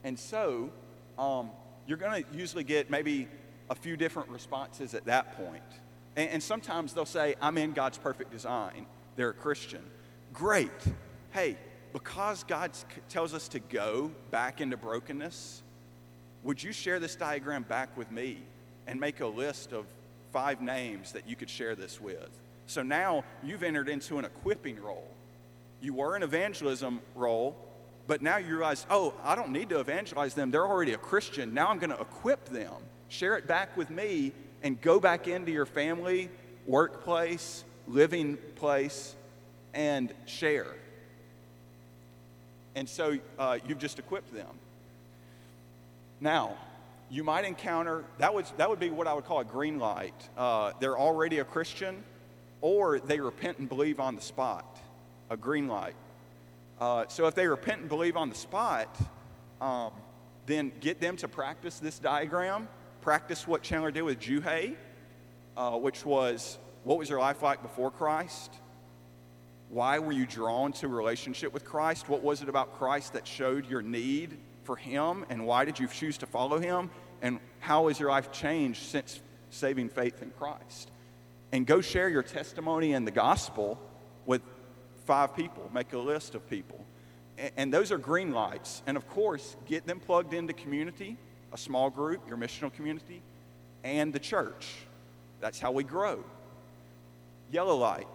[0.05, 0.71] And so,
[1.19, 1.51] um,
[1.87, 3.29] you're going to usually get maybe
[3.73, 5.63] a few different responses at that point.
[6.15, 8.85] And, and sometimes they'll say, I'm in God's perfect design.
[9.17, 9.83] They're a Christian.
[10.35, 10.71] Great.
[11.31, 11.57] Hey,
[11.95, 12.73] because God
[13.09, 15.63] tells us to go back into brokenness,
[16.43, 18.43] would you share this diagram back with me
[18.87, 19.87] and make a list of
[20.35, 22.29] five names that you could share this with?
[22.67, 25.09] So now you've entered into an equipping role.
[25.81, 27.57] You were an evangelism role,
[28.07, 30.51] but now you realize, oh, I don't need to evangelize them.
[30.51, 31.55] They're already a Christian.
[31.55, 32.75] Now I'm going to equip them.
[33.13, 36.31] Share it back with me and go back into your family,
[36.67, 39.15] workplace, living place,
[39.75, 40.75] and share.
[42.75, 44.49] And so uh, you've just equipped them.
[46.23, 46.57] Now,
[47.11, 50.15] you might encounter that would, that would be what I would call a green light.
[50.35, 52.03] Uh, they're already a Christian,
[52.63, 54.81] or they repent and believe on the spot,
[55.29, 55.97] a green light.
[56.81, 58.89] Uh, so if they repent and believe on the spot,
[59.61, 59.93] um,
[60.47, 62.69] then get them to practice this diagram.
[63.03, 64.77] Practice what Chandler did with Juhei,
[65.57, 68.55] uh, which was what was your life like before Christ?
[69.71, 72.09] Why were you drawn to a relationship with Christ?
[72.09, 75.27] What was it about Christ that showed your need for Him?
[75.31, 76.91] And why did you choose to follow Him?
[77.23, 80.93] And how has your life changed since saving faith in Christ?
[81.51, 83.81] And go share your testimony and the gospel
[84.27, 84.43] with
[85.07, 85.69] five people.
[85.75, 86.87] Make a list of people.
[87.57, 88.83] And those are green lights.
[88.87, 91.17] And of course, get them plugged into community,
[91.53, 93.23] a small group, your missional community,
[93.85, 94.67] and the church.
[95.41, 96.25] That's how we grow.
[97.51, 98.07] Yellow light.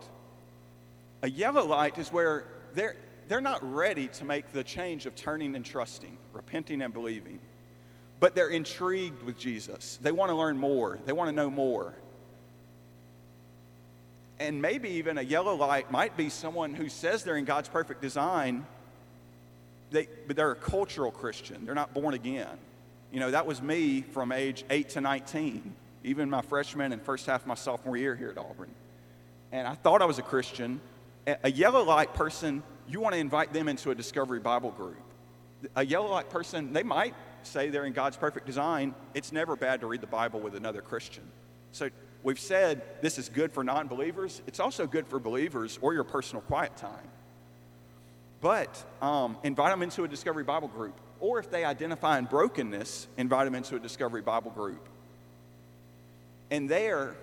[1.21, 2.95] A yellow light is where they're,
[3.27, 7.39] they're not ready to make the change of turning and trusting, repenting and believing,
[8.19, 9.99] but they're intrigued with Jesus.
[10.01, 11.93] They want to learn more, they want to know more.
[14.39, 18.01] And maybe even a yellow light might be someone who says they're in God's perfect
[18.01, 18.65] design,
[19.89, 21.65] they, but they're a cultural Christian.
[21.65, 22.57] They're not born again.
[23.11, 27.25] You know, that was me from age 8 to 19, even my freshman and first
[27.25, 28.69] half of my sophomore year here at Auburn.
[29.51, 30.81] And I thought I was a Christian.
[31.43, 34.97] A yellow light person, you want to invite them into a Discovery Bible group.
[35.75, 38.93] A yellow light person, they might say they're in God's perfect design.
[39.13, 41.23] It's never bad to read the Bible with another Christian.
[41.71, 41.89] So
[42.23, 46.03] we've said this is good for non believers, it's also good for believers or your
[46.03, 47.07] personal quiet time.
[48.39, 50.93] But um, invite them into a Discovery Bible group.
[51.19, 54.87] Or if they identify in brokenness, invite them into a Discovery Bible group.
[56.51, 57.15] And there,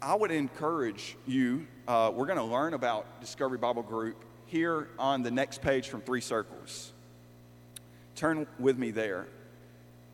[0.00, 5.22] I would encourage you, uh, we're going to learn about Discovery Bible Group here on
[5.22, 6.92] the next page from Three Circles.
[8.14, 9.26] Turn with me there.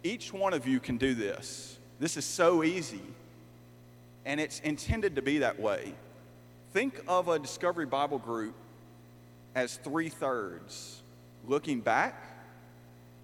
[0.02, 1.78] Each one of you can do this.
[2.00, 3.00] This is so easy,
[4.24, 5.94] and it's intended to be that way.
[6.72, 8.54] Think of a Discovery Bible Group
[9.54, 11.02] as three thirds
[11.46, 12.34] looking back,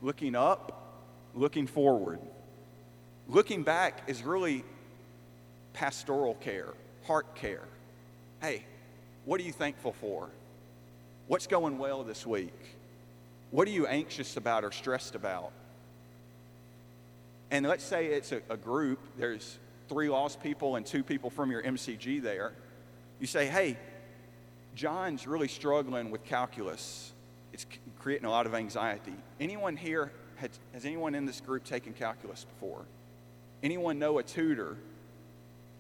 [0.03, 1.01] looking up,
[1.35, 2.21] looking forward.
[3.29, 4.65] Looking back is really
[5.73, 6.69] pastoral care,
[7.07, 7.63] heart care.
[8.41, 8.65] Hey,
[9.25, 10.29] what are you thankful for?
[11.29, 12.53] What's going well this week?
[13.51, 15.53] What are you anxious about or stressed about?
[17.51, 19.59] And let's say it's a, a group, there's
[19.89, 22.53] three lost people and two people from your MCG there.
[23.19, 23.77] You say, hey,
[24.75, 27.13] John's really struggling with calculus.
[28.01, 29.15] Creating a lot of anxiety.
[29.39, 32.85] Anyone here, has, has anyone in this group taken calculus before?
[33.63, 34.77] Anyone know a tutor?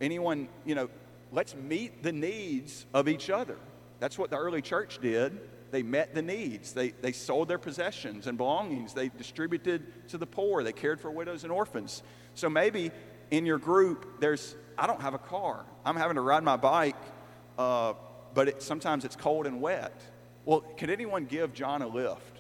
[0.00, 0.88] Anyone, you know,
[1.32, 3.56] let's meet the needs of each other.
[3.98, 5.38] That's what the early church did.
[5.70, 6.72] They met the needs.
[6.72, 8.92] They, they sold their possessions and belongings.
[8.92, 10.62] They distributed to the poor.
[10.62, 12.02] They cared for widows and orphans.
[12.34, 12.90] So maybe
[13.30, 15.64] in your group, there's, I don't have a car.
[15.84, 16.96] I'm having to ride my bike
[17.60, 17.92] uh,
[18.32, 19.92] but it, sometimes it's cold and wet.
[20.44, 22.38] Well, can anyone give John a lift?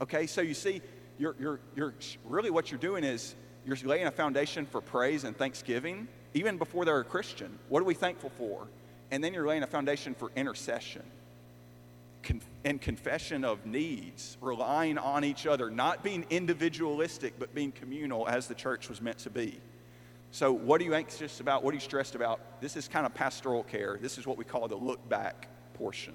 [0.00, 0.82] Okay, so you see,
[1.18, 5.36] you're, you're, you're really what you're doing is you're laying a foundation for praise and
[5.36, 7.58] thanksgiving, even before they're a Christian.
[7.68, 8.66] What are we thankful for?
[9.10, 11.02] And then you're laying a foundation for intercession
[12.64, 18.46] and confession of needs, relying on each other, not being individualistic, but being communal as
[18.46, 19.58] the church was meant to be.
[20.30, 21.62] So, what are you anxious about?
[21.62, 22.60] What are you stressed about?
[22.60, 23.98] This is kind of pastoral care.
[24.00, 26.14] This is what we call the look back portion.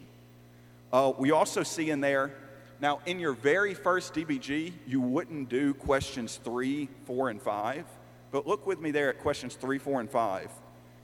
[0.91, 2.33] Uh, we also see in there,
[2.79, 7.85] now, in your very first DBG, you wouldn't do questions three, four, and five.
[8.31, 10.51] But look with me there at questions three, four, and five.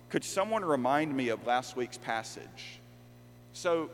[0.10, 2.80] Could someone remind me of last week's passage?
[3.54, 3.90] So,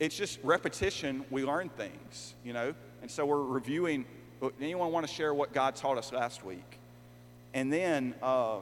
[0.00, 1.24] it's just repetition.
[1.30, 2.74] We learn things, you know?
[3.02, 4.06] And so we're reviewing.
[4.60, 6.78] Anyone want to share what God taught us last week?
[7.52, 8.58] And then, uh,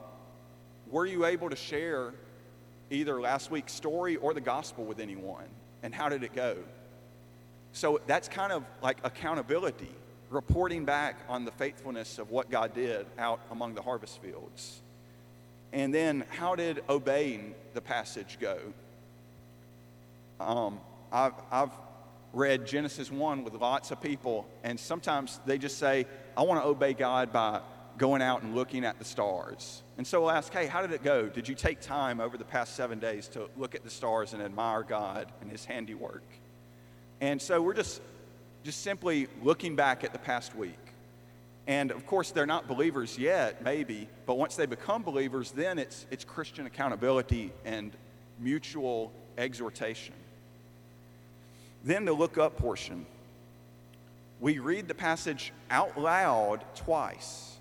[0.90, 2.14] were you able to share
[2.90, 5.46] either last week's story or the gospel with anyone?
[5.86, 6.56] And how did it go?
[7.70, 9.94] So that's kind of like accountability,
[10.30, 14.80] reporting back on the faithfulness of what God did out among the harvest fields.
[15.72, 18.58] And then, how did obeying the passage go?
[20.40, 20.80] Um,
[21.12, 21.70] I've, I've
[22.32, 26.66] read Genesis 1 with lots of people, and sometimes they just say, I want to
[26.66, 27.60] obey God by
[27.96, 29.84] going out and looking at the stars.
[29.98, 31.26] And so we'll ask, hey, how did it go?
[31.26, 34.42] Did you take time over the past seven days to look at the stars and
[34.42, 36.22] admire God and His handiwork?
[37.20, 38.02] And so we're just,
[38.62, 40.78] just simply looking back at the past week.
[41.66, 46.06] And of course, they're not believers yet, maybe, but once they become believers, then it's,
[46.10, 47.92] it's Christian accountability and
[48.38, 50.14] mutual exhortation.
[51.82, 53.06] Then the look up portion.
[54.40, 57.55] We read the passage out loud twice.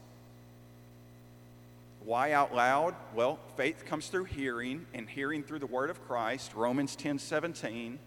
[2.06, 2.94] Why out loud?
[3.16, 7.98] Well, faith comes through hearing, and hearing through the word of Christ, Romans 10 17.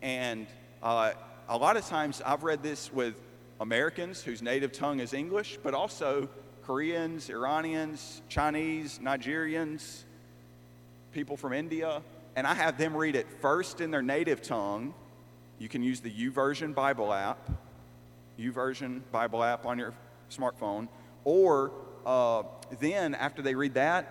[0.00, 0.46] And
[0.80, 1.10] uh,
[1.48, 3.16] a lot of times I've read this with
[3.60, 6.28] Americans whose native tongue is English, but also
[6.62, 10.04] Koreans, Iranians, Chinese, Nigerians,
[11.10, 12.02] people from India,
[12.36, 14.94] and I have them read it first in their native tongue.
[15.58, 17.50] You can use the YouVersion Bible app,
[18.38, 19.94] YouVersion Bible app on your
[20.30, 20.86] smartphone,
[21.24, 21.72] or
[22.06, 22.44] uh,
[22.80, 24.10] then after they read that,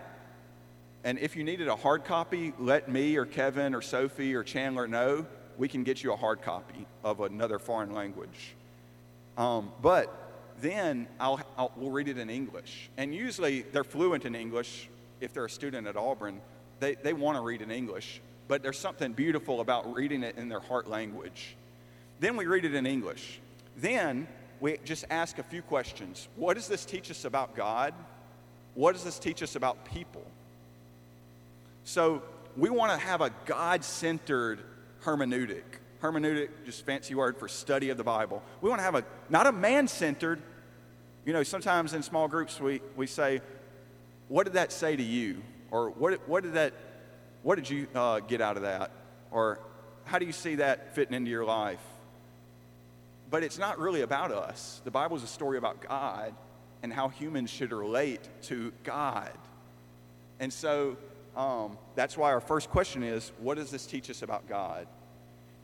[1.04, 4.88] and if you needed a hard copy, let me or Kevin or Sophie or Chandler
[4.88, 5.26] know.
[5.58, 8.56] We can get you a hard copy of another foreign language.
[9.38, 10.14] Um, but
[10.62, 12.90] then I'll, I'll, we'll read it in English.
[12.98, 14.90] And usually they're fluent in English
[15.22, 16.42] if they're a student at Auburn.
[16.80, 20.50] They, they want to read in English, but there's something beautiful about reading it in
[20.50, 21.56] their heart language.
[22.20, 23.40] Then we read it in English.
[23.78, 24.28] Then
[24.60, 26.28] we just ask a few questions.
[26.36, 27.94] What does this teach us about God?
[28.74, 30.26] What does this teach us about people?
[31.84, 32.24] So
[32.58, 34.60] we want to have a God centered
[35.04, 35.64] hermeneutic
[36.06, 38.44] hermeneutic, just fancy word for study of the Bible.
[38.62, 40.42] We want to have a, not a man centered,
[41.26, 43.42] you know, sometimes in small groups we, we say,
[44.28, 45.42] what did that say to you?
[45.72, 46.74] Or what, what did that,
[47.44, 48.92] what did you uh, get out of that?
[49.32, 49.60] Or
[50.04, 51.82] how do you see that fitting into your life?
[53.30, 54.82] But it's not really about us.
[54.84, 56.34] The Bible is a story about God
[56.84, 59.32] and how humans should relate to God.
[60.40, 60.98] And so
[61.36, 64.88] um, that's why our first question is what does this teach us about God?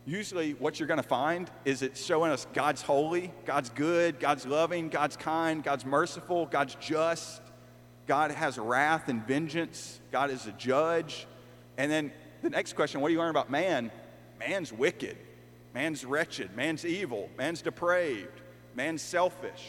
[0.05, 4.45] usually what you're going to find is it's showing us God's holy, God's good, God's
[4.45, 7.41] loving, God's kind, God's merciful, God's just.
[8.07, 9.99] God has wrath and vengeance.
[10.11, 11.27] God is a judge.
[11.77, 13.91] And then the next question what do you learn about man?
[14.39, 15.17] Man's wicked.
[15.73, 16.55] Man's wretched.
[16.55, 17.29] Man's evil.
[17.37, 18.41] Man's depraved.
[18.75, 19.67] Man's selfish.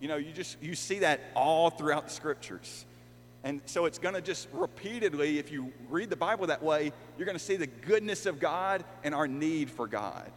[0.00, 2.84] You know, you just you see that all throughout the scriptures.
[3.44, 7.26] And so it's going to just repeatedly, if you read the Bible that way, you're
[7.26, 10.30] going to see the goodness of God and our need for God.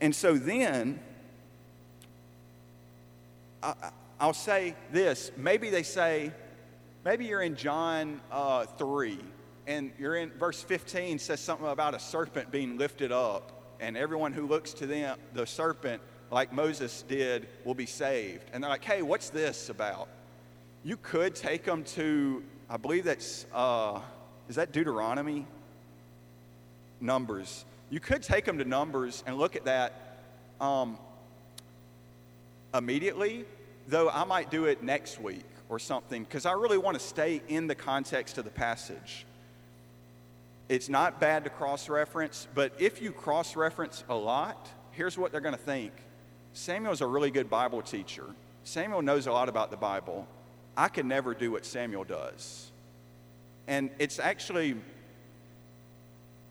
[0.00, 0.98] And so then,
[4.18, 5.30] I'll say this.
[5.36, 6.32] Maybe they say,
[7.04, 9.18] maybe you're in John uh, 3,
[9.66, 14.32] and you're in verse 15 says something about a serpent being lifted up, and everyone
[14.32, 18.44] who looks to them, the serpent, like Moses did, will be saved.
[18.52, 20.08] And they're like, hey, what's this about?
[20.84, 24.00] You could take them to, I believe that's, uh,
[24.48, 25.46] is that Deuteronomy?
[27.00, 27.64] Numbers.
[27.90, 30.20] You could take them to Numbers and look at that
[30.60, 30.98] um,
[32.74, 33.44] immediately,
[33.88, 37.42] though I might do it next week or something, because I really want to stay
[37.48, 39.26] in the context of the passage.
[40.70, 45.32] It's not bad to cross reference, but if you cross reference a lot, here's what
[45.32, 45.92] they're going to think
[46.52, 48.24] Samuel's a really good Bible teacher.
[48.62, 50.28] Samuel knows a lot about the Bible.
[50.76, 52.70] I could never do what Samuel does.
[53.66, 54.76] And it's actually,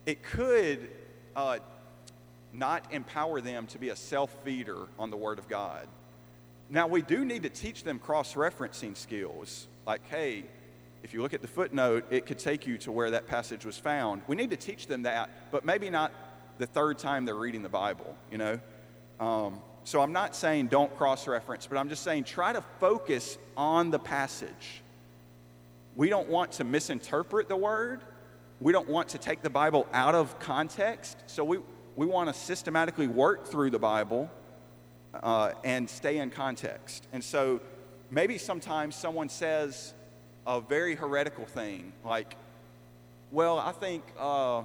[0.04, 0.90] it could
[1.34, 1.60] uh,
[2.52, 5.88] not empower them to be a self feeder on the Word of God.
[6.68, 9.66] Now, we do need to teach them cross referencing skills.
[9.86, 10.44] Like, hey,
[11.02, 13.78] if you look at the footnote, it could take you to where that passage was
[13.78, 14.22] found.
[14.26, 16.12] We need to teach them that, but maybe not
[16.58, 18.60] the third time they're reading the Bible, you know?
[19.18, 23.38] Um, so I'm not saying don't cross reference, but I'm just saying try to focus
[23.56, 24.82] on the passage.
[25.96, 28.02] We don't want to misinterpret the word.
[28.60, 31.22] We don't want to take the Bible out of context.
[31.26, 31.58] So we,
[31.96, 34.30] we want to systematically work through the Bible
[35.14, 37.06] uh, and stay in context.
[37.12, 37.60] And so
[38.10, 39.94] maybe sometimes someone says
[40.46, 42.36] a very heretical thing, like,
[43.30, 44.62] well, I think, uh,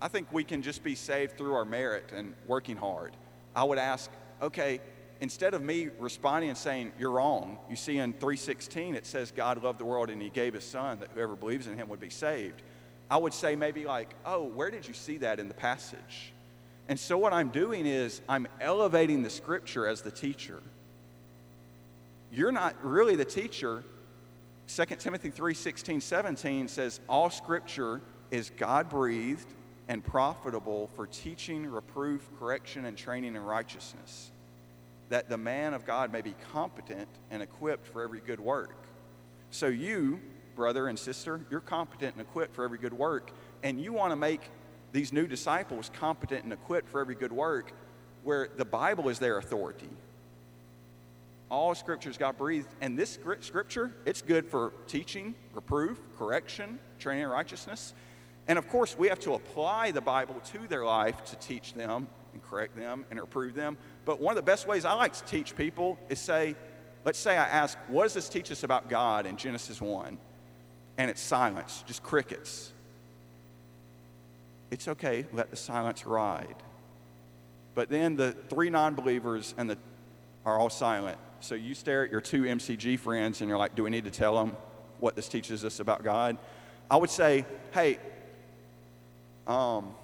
[0.00, 3.12] I think we can just be saved through our merit and working hard.
[3.54, 4.10] I would ask,
[4.42, 4.80] okay,
[5.20, 9.62] instead of me responding and saying, You're wrong, you see in 316 it says God
[9.62, 12.10] loved the world and he gave his son that whoever believes in him would be
[12.10, 12.62] saved.
[13.10, 16.32] I would say maybe like, Oh, where did you see that in the passage?
[16.88, 20.62] And so what I'm doing is I'm elevating the scripture as the teacher.
[22.30, 23.82] You're not really the teacher.
[24.68, 28.00] 2 Timothy 3 16, 17 says, All scripture
[28.30, 29.52] is God breathed
[29.88, 34.32] and profitable for teaching, reproof, correction, and training in righteousness,
[35.08, 38.86] that the man of God may be competent and equipped for every good work.
[39.50, 40.20] So, you,
[40.56, 43.30] brother and sister, you're competent and equipped for every good work,
[43.62, 44.40] and you want to make
[44.92, 47.72] these new disciples competent and equipped for every good work
[48.24, 49.90] where the Bible is their authority.
[51.48, 57.28] All scriptures God breathed, and this scripture, it's good for teaching, reproof, correction, training in
[57.28, 57.94] righteousness.
[58.48, 62.08] And of course, we have to apply the Bible to their life to teach them
[62.32, 63.76] and correct them and reprove them.
[64.04, 66.56] But one of the best ways I like to teach people is say,
[67.04, 70.18] let's say I ask, what does this teach us about God in Genesis 1?
[70.98, 72.72] And it's silence, just crickets.
[74.70, 76.56] It's okay, let the silence ride.
[77.74, 79.78] But then the three non believers and the,
[80.44, 81.18] are all silent.
[81.40, 84.10] So you stare at your two MCG friends and you're like, do we need to
[84.10, 84.56] tell them
[85.00, 86.38] what this teaches us about God?
[86.90, 87.98] I would say, hey,
[89.46, 89.94] um,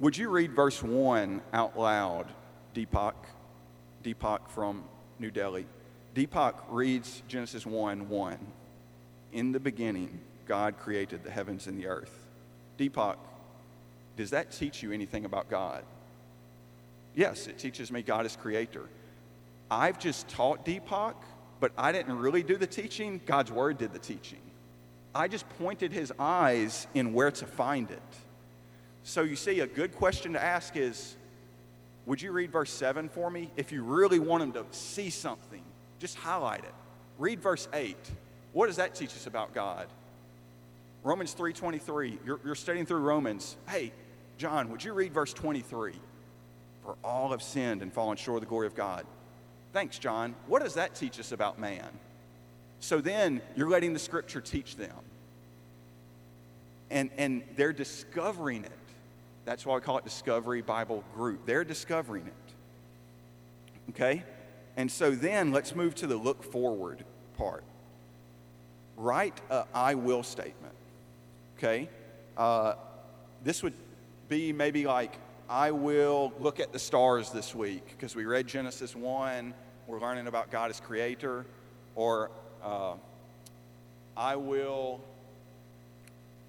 [0.00, 2.26] would you read verse 1 out loud,
[2.74, 3.14] Deepak?
[4.04, 4.84] Deepak from
[5.18, 5.66] New Delhi.
[6.14, 8.38] Deepak reads Genesis 1 1.
[9.32, 12.16] In the beginning, God created the heavens and the earth.
[12.78, 13.16] Deepak,
[14.16, 15.84] does that teach you anything about God?
[17.14, 18.88] Yes, it teaches me God is creator.
[19.70, 21.14] I've just taught Deepak,
[21.60, 23.20] but I didn't really do the teaching.
[23.26, 24.40] God's word did the teaching.
[25.14, 28.02] I just pointed his eyes in where to find it.
[29.02, 31.16] So you see, a good question to ask is
[32.06, 33.50] Would you read verse 7 for me?
[33.56, 35.62] If you really want him to see something,
[35.98, 36.74] just highlight it.
[37.18, 37.96] Read verse 8.
[38.52, 39.88] What does that teach us about God?
[41.02, 42.18] Romans 3:23.
[42.24, 43.56] You're, you're studying through Romans.
[43.68, 43.92] Hey,
[44.36, 45.94] John, would you read verse 23?
[46.84, 49.06] For all have sinned and fallen short of the glory of God.
[49.72, 50.34] Thanks, John.
[50.46, 51.88] What does that teach us about man?
[52.80, 54.94] So then you're letting the scripture teach them.
[56.90, 58.70] And, and they're discovering it.
[59.44, 61.44] That's why I call it Discovery Bible Group.
[61.46, 63.90] They're discovering it.
[63.90, 64.22] Okay?
[64.76, 67.04] And so then let's move to the look forward
[67.36, 67.64] part.
[68.96, 70.74] Write a I will statement.
[71.56, 71.88] Okay?
[72.36, 72.74] Uh,
[73.42, 73.74] this would
[74.28, 75.18] be maybe like,
[75.50, 79.54] I will look at the stars this week because we read Genesis 1.
[79.86, 81.46] We're learning about God as creator.
[81.94, 82.30] Or
[82.62, 82.94] uh,
[84.14, 85.00] I will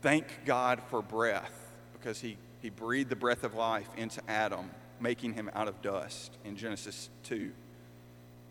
[0.02, 1.54] thank God for breath
[1.94, 4.70] because he, he breathed the breath of life into Adam,
[5.00, 7.52] making him out of dust in Genesis 2.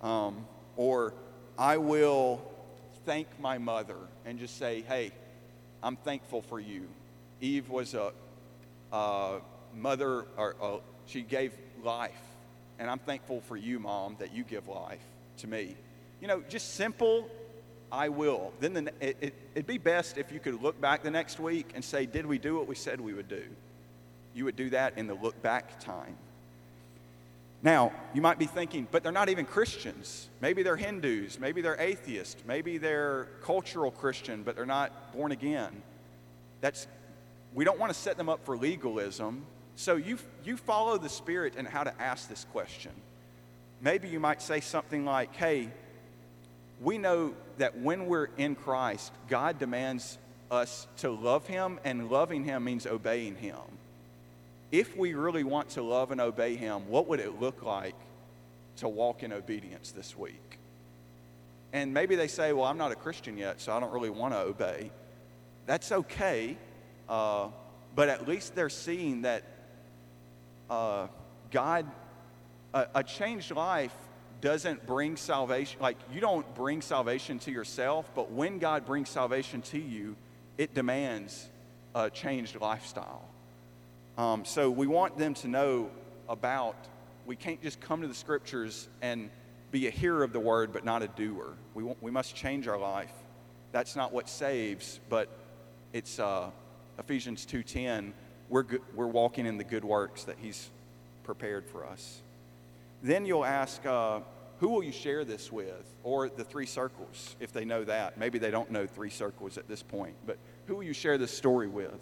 [0.01, 0.47] Um,
[0.79, 1.13] or
[1.59, 2.41] I will
[3.05, 5.13] thank my mother and just say, hey,
[5.83, 6.89] I'm thankful for you.
[7.43, 8.13] Eve was a,
[8.93, 9.41] a
[9.75, 11.53] mother, or a, she gave
[11.83, 12.13] life.
[12.79, 15.03] And I'm thankful for you, Mom, that you give life
[15.39, 15.77] to me.
[16.21, 17.29] You know, just simple,
[17.91, 18.53] I will.
[18.61, 21.73] Then the, it, it, it'd be best if you could look back the next week
[21.75, 23.45] and say, Did we do what we said we would do?
[24.35, 26.17] You would do that in the look back time.
[27.63, 30.29] Now, you might be thinking, but they're not even Christians.
[30.41, 35.83] Maybe they're Hindus, maybe they're atheists, maybe they're cultural Christian, but they're not born again.
[36.61, 36.87] That's
[37.55, 39.45] we don't want to set them up for legalism.
[39.79, 42.93] So you you follow the spirit and how to ask this question.
[43.81, 45.71] Maybe you might say something like, "Hey,
[46.81, 50.19] we know that when we're in Christ, God demands
[50.51, 53.79] us to love him and loving him means obeying him
[54.71, 57.95] if we really want to love and obey Him, what would it look like
[58.77, 60.59] to walk in obedience this week?
[61.73, 64.35] And maybe they say, Well, I'm not a Christian yet, so I don't really want
[64.35, 64.91] to obey.
[65.67, 66.57] That's okay,
[67.09, 67.49] uh,
[67.95, 69.43] but at least they're seeing that
[70.71, 71.09] uh,
[71.51, 71.87] God,
[72.75, 73.95] a, a changed life
[74.41, 75.81] doesn't bring salvation.
[75.81, 80.17] Like, you don't bring salvation to yourself, but when God brings salvation to you,
[80.57, 81.49] it demands
[81.95, 83.23] a changed lifestyle.
[84.17, 85.91] Um, so we want them to know
[86.29, 86.77] about,
[87.27, 89.31] we can't just come to the scriptures and
[89.71, 91.55] be a hearer of the word but not a doer.
[91.75, 93.13] We, want, we must change our life.
[93.73, 95.29] That's not what saves, but
[95.93, 96.51] it's uh,
[96.99, 98.13] Ephesians 2.10.
[98.49, 100.71] We're, good, we're walking in the good works that he's
[101.25, 102.21] prepared for us.
[103.03, 104.21] Then you'll ask, uh,
[104.61, 105.85] who will you share this with?
[106.03, 108.19] Or the three circles, if they know that.
[108.19, 111.37] Maybe they don't know three circles at this point, but who will you share this
[111.37, 111.99] story with?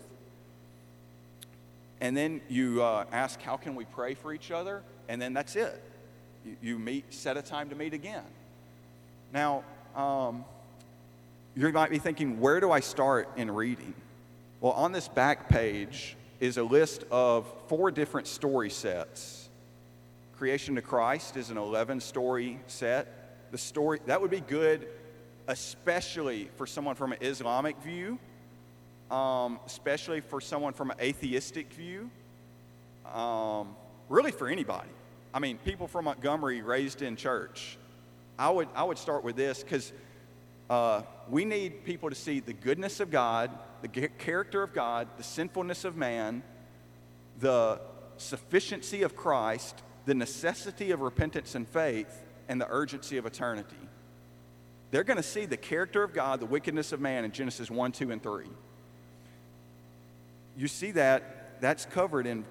[2.01, 4.83] And then you uh, ask, how can we pray for each other?
[5.09, 5.83] And then that's it.
[6.45, 8.25] You, you meet, set a time to meet again.
[9.33, 10.45] Now, um,
[11.57, 13.95] you might be thinking, where do I start in reading?
[14.61, 19.49] Well, on this back page is a list of four different story sets.
[20.37, 23.51] Creation to Christ is an 11 story set.
[23.53, 24.89] The story, that would be good,
[25.49, 28.18] especially for someone from an Islamic view
[29.11, 32.11] um, especially for someone from an atheistic view,
[33.12, 33.76] um,
[34.09, 34.89] really for anybody.
[35.32, 37.78] I mean, people from Montgomery raised in church.
[38.39, 39.93] I would, I would start with this because
[40.68, 43.51] uh, we need people to see the goodness of God,
[43.87, 46.43] the character of God, the sinfulness of man,
[47.39, 47.80] the
[48.16, 53.76] sufficiency of Christ, the necessity of repentance and faith, and the urgency of eternity.
[54.91, 57.93] They're going to see the character of God, the wickedness of man in Genesis 1,
[57.93, 58.47] 2, and 3.
[60.57, 62.45] you see that that's covered in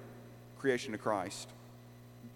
[0.58, 1.48] creation of Christ.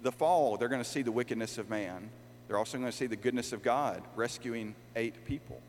[0.03, 2.11] The fall, they're going to see the wickedness of man.
[2.49, 5.61] They're also going to see the goodness of God rescuing eight people.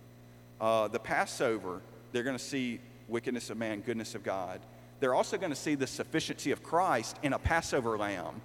[0.60, 2.80] Uh, the Passover, they're going to see
[3.12, 4.60] wickedness of man, goodness of God.
[5.00, 8.42] They're also going to see the sufficiency of Christ in a Passover lamb.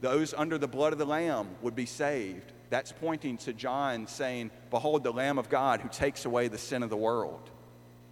[0.00, 2.52] Those under the blood of the lamb would be saved.
[2.70, 6.82] That's pointing to John saying, Behold, the Lamb of God who takes away the sin
[6.82, 7.50] of the world.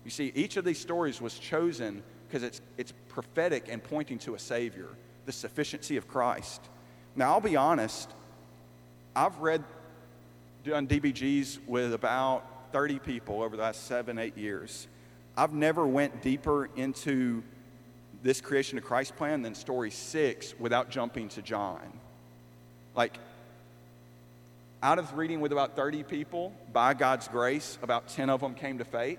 [0.05, 4.35] You see, each of these stories was chosen because it's, it's prophetic and pointing to
[4.35, 4.89] a Savior,
[5.27, 6.61] the sufficiency of Christ.
[7.17, 8.11] Now, I'll be honest,
[9.17, 9.63] I've read,
[10.65, 14.89] done DBGs with about 30 people over the last seven, eight years.
[15.37, 17.43] I've never went deeper into
[18.23, 21.81] this creation of Christ plan than story six without jumping to John.
[22.95, 23.19] Like,
[24.83, 28.79] out of reading with about 30 people, by God's grace, about 10 of them came
[28.79, 29.19] to faith,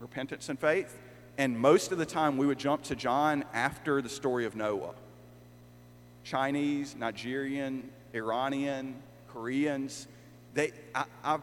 [0.00, 0.98] repentance and faith.
[1.38, 4.94] And most of the time, we would jump to John after the story of Noah.
[6.24, 8.96] Chinese, Nigerian, Iranian,
[9.28, 10.08] Koreans,
[10.54, 11.38] they, I, I,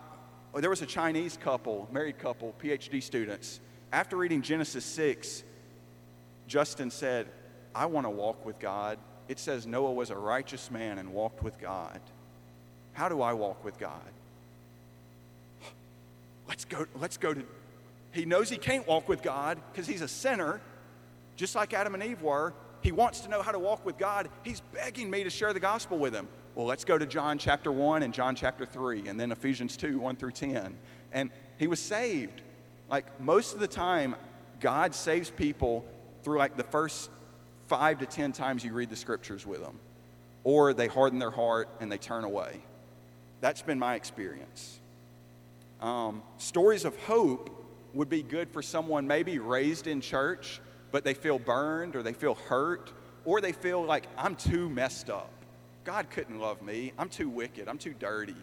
[0.55, 3.59] there was a Chinese couple, married couple, PhD students.
[3.93, 5.43] After reading Genesis 6,
[6.47, 7.27] Justin said,
[7.75, 8.97] I want to walk with God.
[9.27, 11.99] It says Noah was a righteous man and walked with God.
[12.93, 14.01] How do I walk with God?
[16.47, 17.43] Let's go, let's go to.
[18.11, 20.59] He knows he can't walk with God because he's a sinner,
[21.35, 22.53] just like Adam and Eve were.
[22.81, 24.27] He wants to know how to walk with God.
[24.43, 26.27] He's begging me to share the gospel with him.
[26.55, 29.99] Well, let's go to John chapter 1 and John chapter 3, and then Ephesians 2,
[29.99, 30.75] 1 through 10.
[31.11, 31.29] And
[31.59, 32.41] he was saved.
[32.93, 34.15] Like most of the time,
[34.59, 35.83] God saves people
[36.21, 37.09] through like the first
[37.65, 39.79] five to 10 times you read the scriptures with them,
[40.43, 42.61] or they harden their heart and they turn away.
[43.41, 44.79] That's been my experience.
[45.81, 47.49] Um, stories of hope
[47.95, 52.13] would be good for someone maybe raised in church, but they feel burned or they
[52.13, 52.93] feel hurt
[53.25, 55.31] or they feel like I'm too messed up.
[55.83, 56.93] God couldn't love me.
[56.99, 57.67] I'm too wicked.
[57.67, 58.35] I'm too dirty.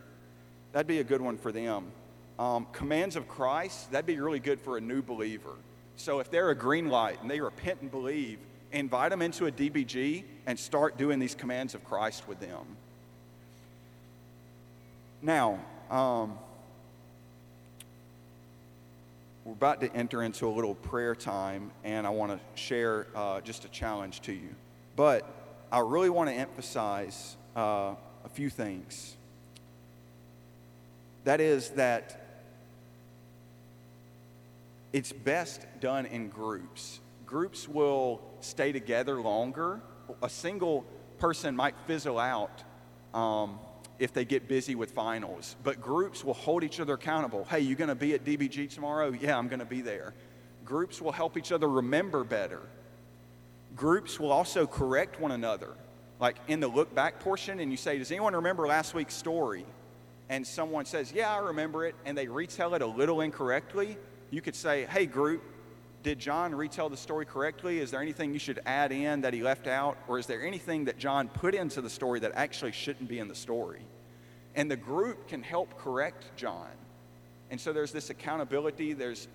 [0.72, 1.92] That'd be a good one for them.
[2.40, 5.52] Um, commands of Christ, that'd be really good for a new believer.
[5.96, 8.38] So if they're a green light and they repent and believe,
[8.72, 12.64] invite them into a DBG and start doing these commands of Christ with them.
[15.20, 15.60] Now,
[15.90, 16.38] um,
[19.44, 23.42] we're about to enter into a little prayer time, and I want to share uh,
[23.42, 24.54] just a challenge to you.
[24.96, 25.30] But
[25.70, 29.14] I really want to emphasize uh, a few things.
[31.24, 32.19] That is, that
[34.92, 37.00] it's best done in groups.
[37.26, 39.80] Groups will stay together longer.
[40.22, 40.84] A single
[41.18, 42.64] person might fizzle out.
[43.14, 43.58] Um,
[44.00, 45.54] if they get busy with finals.
[45.62, 47.44] But groups will hold each other accountable.
[47.44, 49.12] Hey, you going to be at DBG tomorrow?
[49.12, 50.14] Yeah, I'm going to be there.
[50.64, 52.60] Groups will help each other remember better.
[53.76, 55.74] Groups will also correct one another.
[56.18, 59.66] Like in the look back portion, and you say, Does anyone remember last week's story?
[60.30, 63.98] And someone says, Yeah, I remember it, and they retell it a little incorrectly.
[64.30, 65.42] You could say, Hey, group,
[66.02, 67.78] did John retell the story correctly?
[67.78, 69.98] Is there anything you should add in that he left out?
[70.08, 73.28] Or is there anything that John put into the story that actually shouldn't be in
[73.28, 73.82] the story?
[74.54, 76.70] And the group can help correct John.
[77.50, 79.28] And so there's this accountability, there's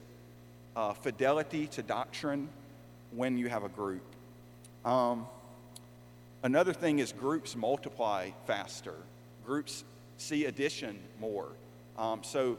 [0.75, 2.49] uh, fidelity to doctrine
[3.11, 4.03] when you have a group.
[4.83, 5.27] Um,
[6.43, 8.95] another thing is groups multiply faster,
[9.45, 9.83] groups
[10.17, 11.49] see addition more.
[11.97, 12.57] Um, so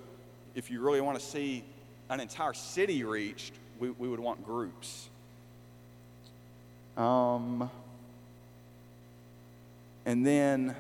[0.54, 1.64] if you really want to see
[2.08, 5.08] an entire city reached, we, we would want groups.
[6.96, 7.70] Um,
[10.04, 10.74] and then,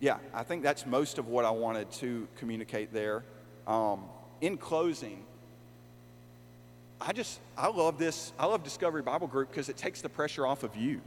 [0.00, 3.24] yeah, I think that's most of what I wanted to communicate there.
[3.66, 4.04] Um,
[4.40, 5.24] in closing,
[7.00, 8.32] I just, I love this.
[8.38, 11.00] I love Discovery Bible Group because it takes the pressure off of you.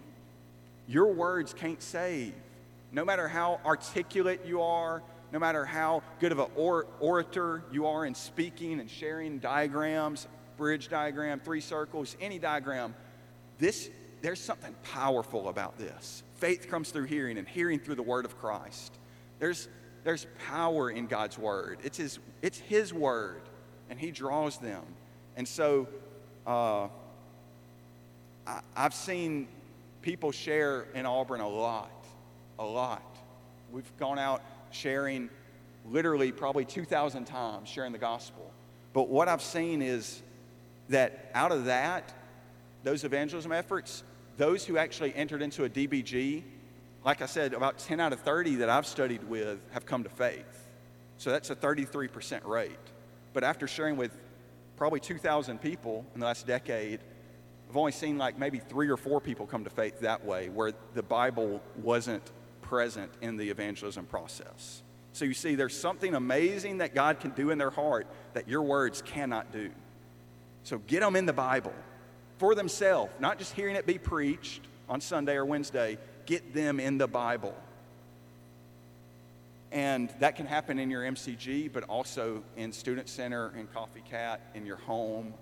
[0.88, 2.34] Your words can't save.
[2.91, 5.01] No matter how articulate you are,
[5.32, 10.28] no matter how good of an or- orator you are in speaking and sharing diagrams,
[10.57, 12.95] bridge diagram, three circles, any diagram,
[13.57, 13.89] this,
[14.21, 16.23] there's something powerful about this.
[16.36, 18.93] Faith comes through hearing and hearing through the word of Christ.
[19.39, 19.67] There's,
[20.03, 21.80] there's power in God's word.
[21.84, 23.41] It's his, it's his word,
[23.89, 24.84] and he draws them.
[25.36, 25.88] And so
[26.45, 26.88] uh,
[28.47, 29.47] I, I've seen
[30.01, 32.05] people share in Auburn a lot,
[32.59, 33.01] a lot.
[33.71, 34.41] We've gone out
[34.76, 35.30] sharing
[35.89, 38.51] literally probably 2,000 times, sharing the gospel.
[38.93, 40.21] But what I've seen is
[40.89, 42.13] that out of that,
[42.84, 44.03] those evangelism efforts,
[44.38, 46.43] those who actually entered into a DBG,
[47.03, 50.09] like I said, about 10 out of 30 that I've studied with have come to
[50.09, 50.67] faith.
[51.17, 52.71] So that's a 33% rate.
[53.34, 54.11] But after sharing with
[54.76, 56.99] probably 2,000 people in the last decade,
[57.69, 60.73] I've only seen like maybe three or four people come to faith that way, where
[60.93, 62.23] the Bible wasn't
[62.66, 64.82] present in the evangelism process.
[65.13, 68.63] So you see, there's something amazing that God can do in their heart that your
[68.63, 69.72] words cannot do.
[70.63, 71.74] So get them in the Bible
[72.38, 75.97] for themselves, not just hearing it be preached on Sunday or Wednesday.
[76.26, 77.55] Get them in the Bible.
[79.72, 84.41] And that can happen in your MCG, but also in Student Center, in Coffee Cat,
[84.53, 85.34] in your home.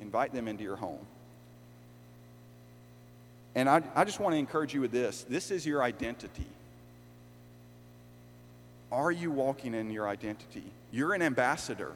[0.00, 1.06] Invite them into your home.
[3.54, 6.46] And I, I just want to encourage you with this this is your identity.
[8.90, 10.64] Are you walking in your identity?
[10.90, 11.92] You're an ambassador.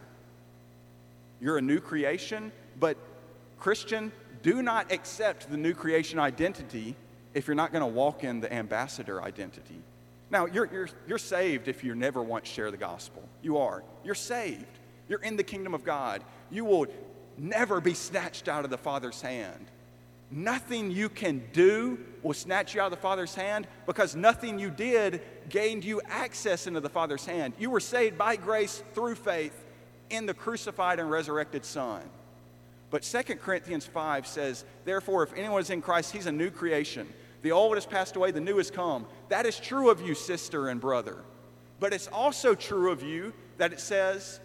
[1.41, 2.97] You're a new creation, but
[3.59, 4.13] Christian,
[4.43, 6.97] do not accept the new creation identity
[7.35, 9.81] if you're not going to walk in the ambassador identity.
[10.31, 13.23] Now, you're, you're, you're saved if you never once share the gospel.
[13.43, 13.83] You are.
[14.05, 14.79] You're saved.
[15.09, 16.23] You're in the kingdom of God.
[16.51, 16.87] You will
[17.37, 19.67] never be snatched out of the Father's hand.
[20.33, 24.71] Nothing you can do will snatch you out of the Father's hand because nothing you
[24.71, 25.21] did
[25.51, 27.53] gained you access into the Father's hand.
[27.59, 29.67] You were saved by grace through faith
[30.09, 32.01] in the crucified and resurrected Son.
[32.89, 37.13] But 2 Corinthians 5 says, Therefore, if anyone is in Christ, he's a new creation.
[37.43, 39.05] The old has passed away, the new has come.
[39.29, 41.19] That is true of you, sister and brother.
[41.79, 44.41] But it's also true of you that it says,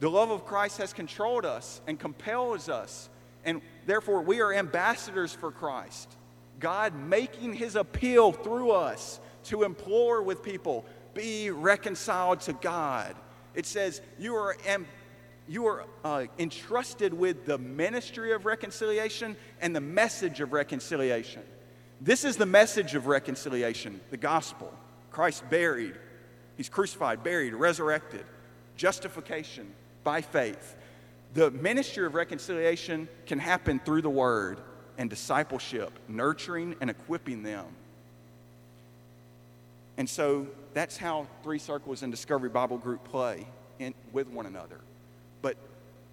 [0.00, 3.10] the love of Christ has controlled us and compels us
[3.44, 6.16] and therefore, we are ambassadors for Christ.
[6.60, 13.16] God making his appeal through us to implore with people, be reconciled to God.
[13.54, 14.86] It says, you are, am,
[15.48, 21.42] you are uh, entrusted with the ministry of reconciliation and the message of reconciliation.
[22.00, 24.72] This is the message of reconciliation, the gospel.
[25.10, 25.94] Christ buried,
[26.56, 28.24] he's crucified, buried, resurrected,
[28.76, 29.72] justification
[30.02, 30.76] by faith.
[31.34, 34.60] The ministry of reconciliation can happen through the word
[34.98, 37.66] and discipleship, nurturing and equipping them.
[39.96, 43.46] And so that's how Three Circles and Discovery Bible Group play
[43.78, 44.78] in, with one another.
[45.40, 45.56] But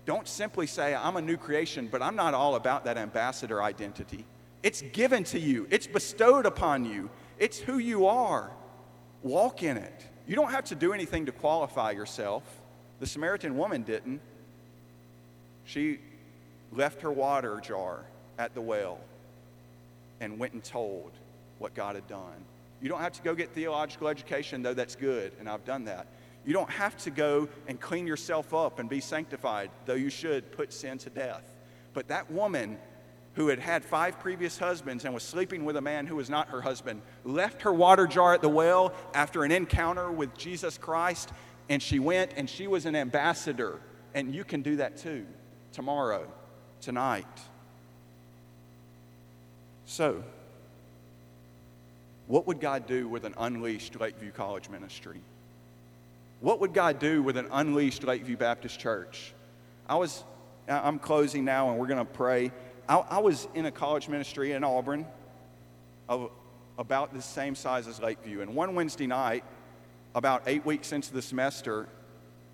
[0.05, 4.25] don't simply say, I'm a new creation, but I'm not all about that ambassador identity.
[4.63, 8.51] It's given to you, it's bestowed upon you, it's who you are.
[9.21, 10.05] Walk in it.
[10.27, 12.43] You don't have to do anything to qualify yourself.
[12.99, 14.21] The Samaritan woman didn't.
[15.69, 15.99] She
[16.71, 18.03] left her water jar
[18.39, 18.99] at the well
[20.19, 21.11] and went and told
[21.59, 22.43] what God had done.
[22.81, 26.07] You don't have to go get theological education, though that's good, and I've done that.
[26.43, 30.51] You don't have to go and clean yourself up and be sanctified, though you should
[30.53, 31.43] put sin to death.
[31.93, 32.79] But that woman
[33.35, 36.49] who had had five previous husbands and was sleeping with a man who was not
[36.49, 41.29] her husband left her water jar at the well after an encounter with Jesus Christ,
[41.69, 43.79] and she went and she was an ambassador.
[44.15, 45.27] And you can do that too
[45.71, 46.27] tomorrow,
[46.81, 47.25] tonight.
[49.85, 50.23] So,
[52.27, 55.19] what would God do with an unleashed Lakeview College ministry?
[56.41, 59.33] What would God do with an unleashed Lakeview Baptist Church?
[59.87, 60.23] I was,
[60.67, 62.51] I'm closing now and we're going to pray.
[62.87, 65.05] I, I, was in a college ministry in Auburn
[66.07, 66.31] of
[66.77, 68.41] about the same size as Lakeview.
[68.41, 69.43] And one Wednesday night,
[70.15, 71.87] about eight weeks into the semester,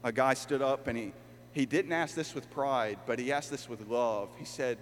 [0.03, 1.13] a guy stood up and he
[1.56, 4.28] he didn't ask this with pride, but he asked this with love.
[4.38, 4.78] He said,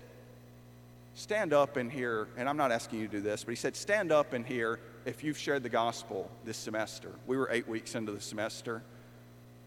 [1.13, 3.75] Stand up in here, and I'm not asking you to do this, but he said,
[3.75, 7.11] Stand up in here if you've shared the gospel this semester.
[7.27, 8.81] We were eight weeks into the semester.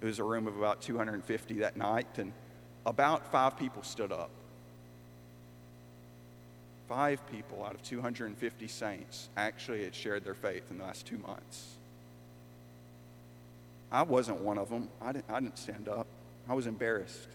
[0.01, 2.33] It was a room of about 250 that night, and
[2.85, 4.31] about five people stood up.
[6.89, 11.19] Five people out of 250 saints actually had shared their faith in the last two
[11.19, 11.67] months.
[13.93, 14.89] I wasn't one of them.
[15.01, 16.09] I didn't, I didn't stand up.
[16.49, 17.29] I was embarrassed.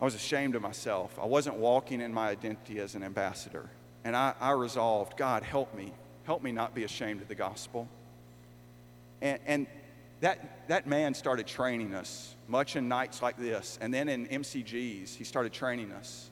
[0.00, 1.18] I was ashamed of myself.
[1.20, 3.68] I wasn't walking in my identity as an ambassador.
[4.04, 5.92] And I, I resolved, God, help me.
[6.24, 7.86] Help me not be ashamed of the gospel.
[9.20, 9.66] And, and
[10.20, 13.78] that, that man started training us, much in nights like this.
[13.80, 16.30] And then in MCGs, he started training us.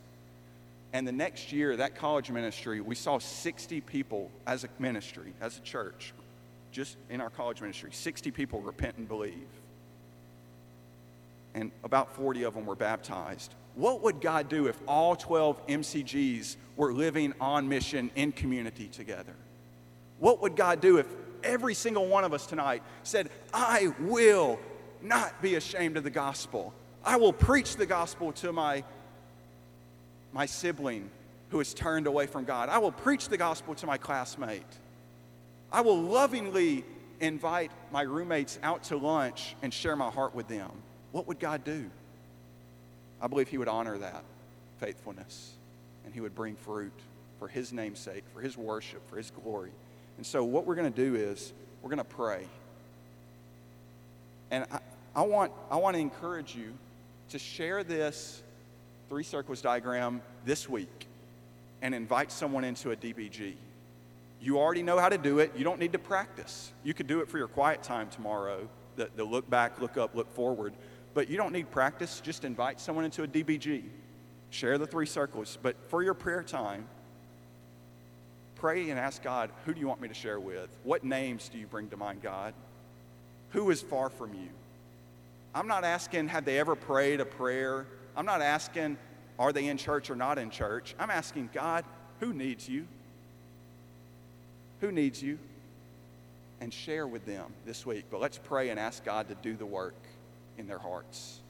[0.95, 5.59] And the next year, that college ministry, we saw 60 people as a ministry, as
[5.59, 6.15] a church,
[6.73, 9.35] just in our college ministry, 60 people repent and believe
[11.59, 13.53] and about 40 of them were baptized.
[13.75, 19.35] What would God do if all 12 MCGs were living on mission in community together?
[20.21, 21.07] What would God do if
[21.43, 24.59] every single one of us tonight said, I will
[25.03, 26.73] not be ashamed of the gospel?
[27.05, 28.85] I will preach the gospel to my,
[30.33, 31.11] my sibling
[31.51, 32.69] who has turned away from God.
[32.69, 34.63] I will preach the gospel to my classmate.
[35.73, 36.85] I will lovingly
[37.21, 40.71] invite my roommates out to lunch and share my heart with them
[41.13, 41.91] what would God do?
[43.21, 44.25] I believe He would honor that
[44.79, 45.53] faithfulness.
[46.05, 46.93] and he would bring fruit
[47.39, 49.71] for his name's sake, for his worship, for his glory.
[50.17, 51.53] And so, what we're going to do is
[51.83, 52.47] we're going to pray.
[54.51, 54.79] And I,
[55.15, 56.73] I, want, I want to encourage you
[57.31, 58.43] to share this
[59.09, 61.07] three circles diagram this week
[61.83, 63.55] and invite someone into a DBG.
[64.41, 65.53] You already know how to do it.
[65.57, 66.73] You don't need to practice.
[66.85, 70.15] You could do it for your quiet time tomorrow, the, the look back, look up,
[70.15, 70.73] look forward.
[71.15, 72.21] But you don't need practice.
[72.21, 73.85] Just invite someone into a DBG.
[74.51, 75.59] Share the three circles.
[75.61, 76.87] But for your prayer time,
[78.57, 80.69] pray and ask God, who do you want me to share with?
[80.85, 82.55] What names do you bring to mind, God?
[83.51, 84.49] Who is far from you?
[85.55, 87.87] I'm not asking, have they ever prayed a prayer?
[88.17, 88.97] I'm not asking,
[89.39, 90.95] are they in church or not in church?
[90.99, 91.85] I'm asking, God,
[92.21, 92.87] who needs you?
[94.81, 95.39] Who needs you?
[96.61, 98.07] And share with them this week.
[98.11, 99.95] But let's pray and ask God to do the work
[100.59, 101.41] in their hearts.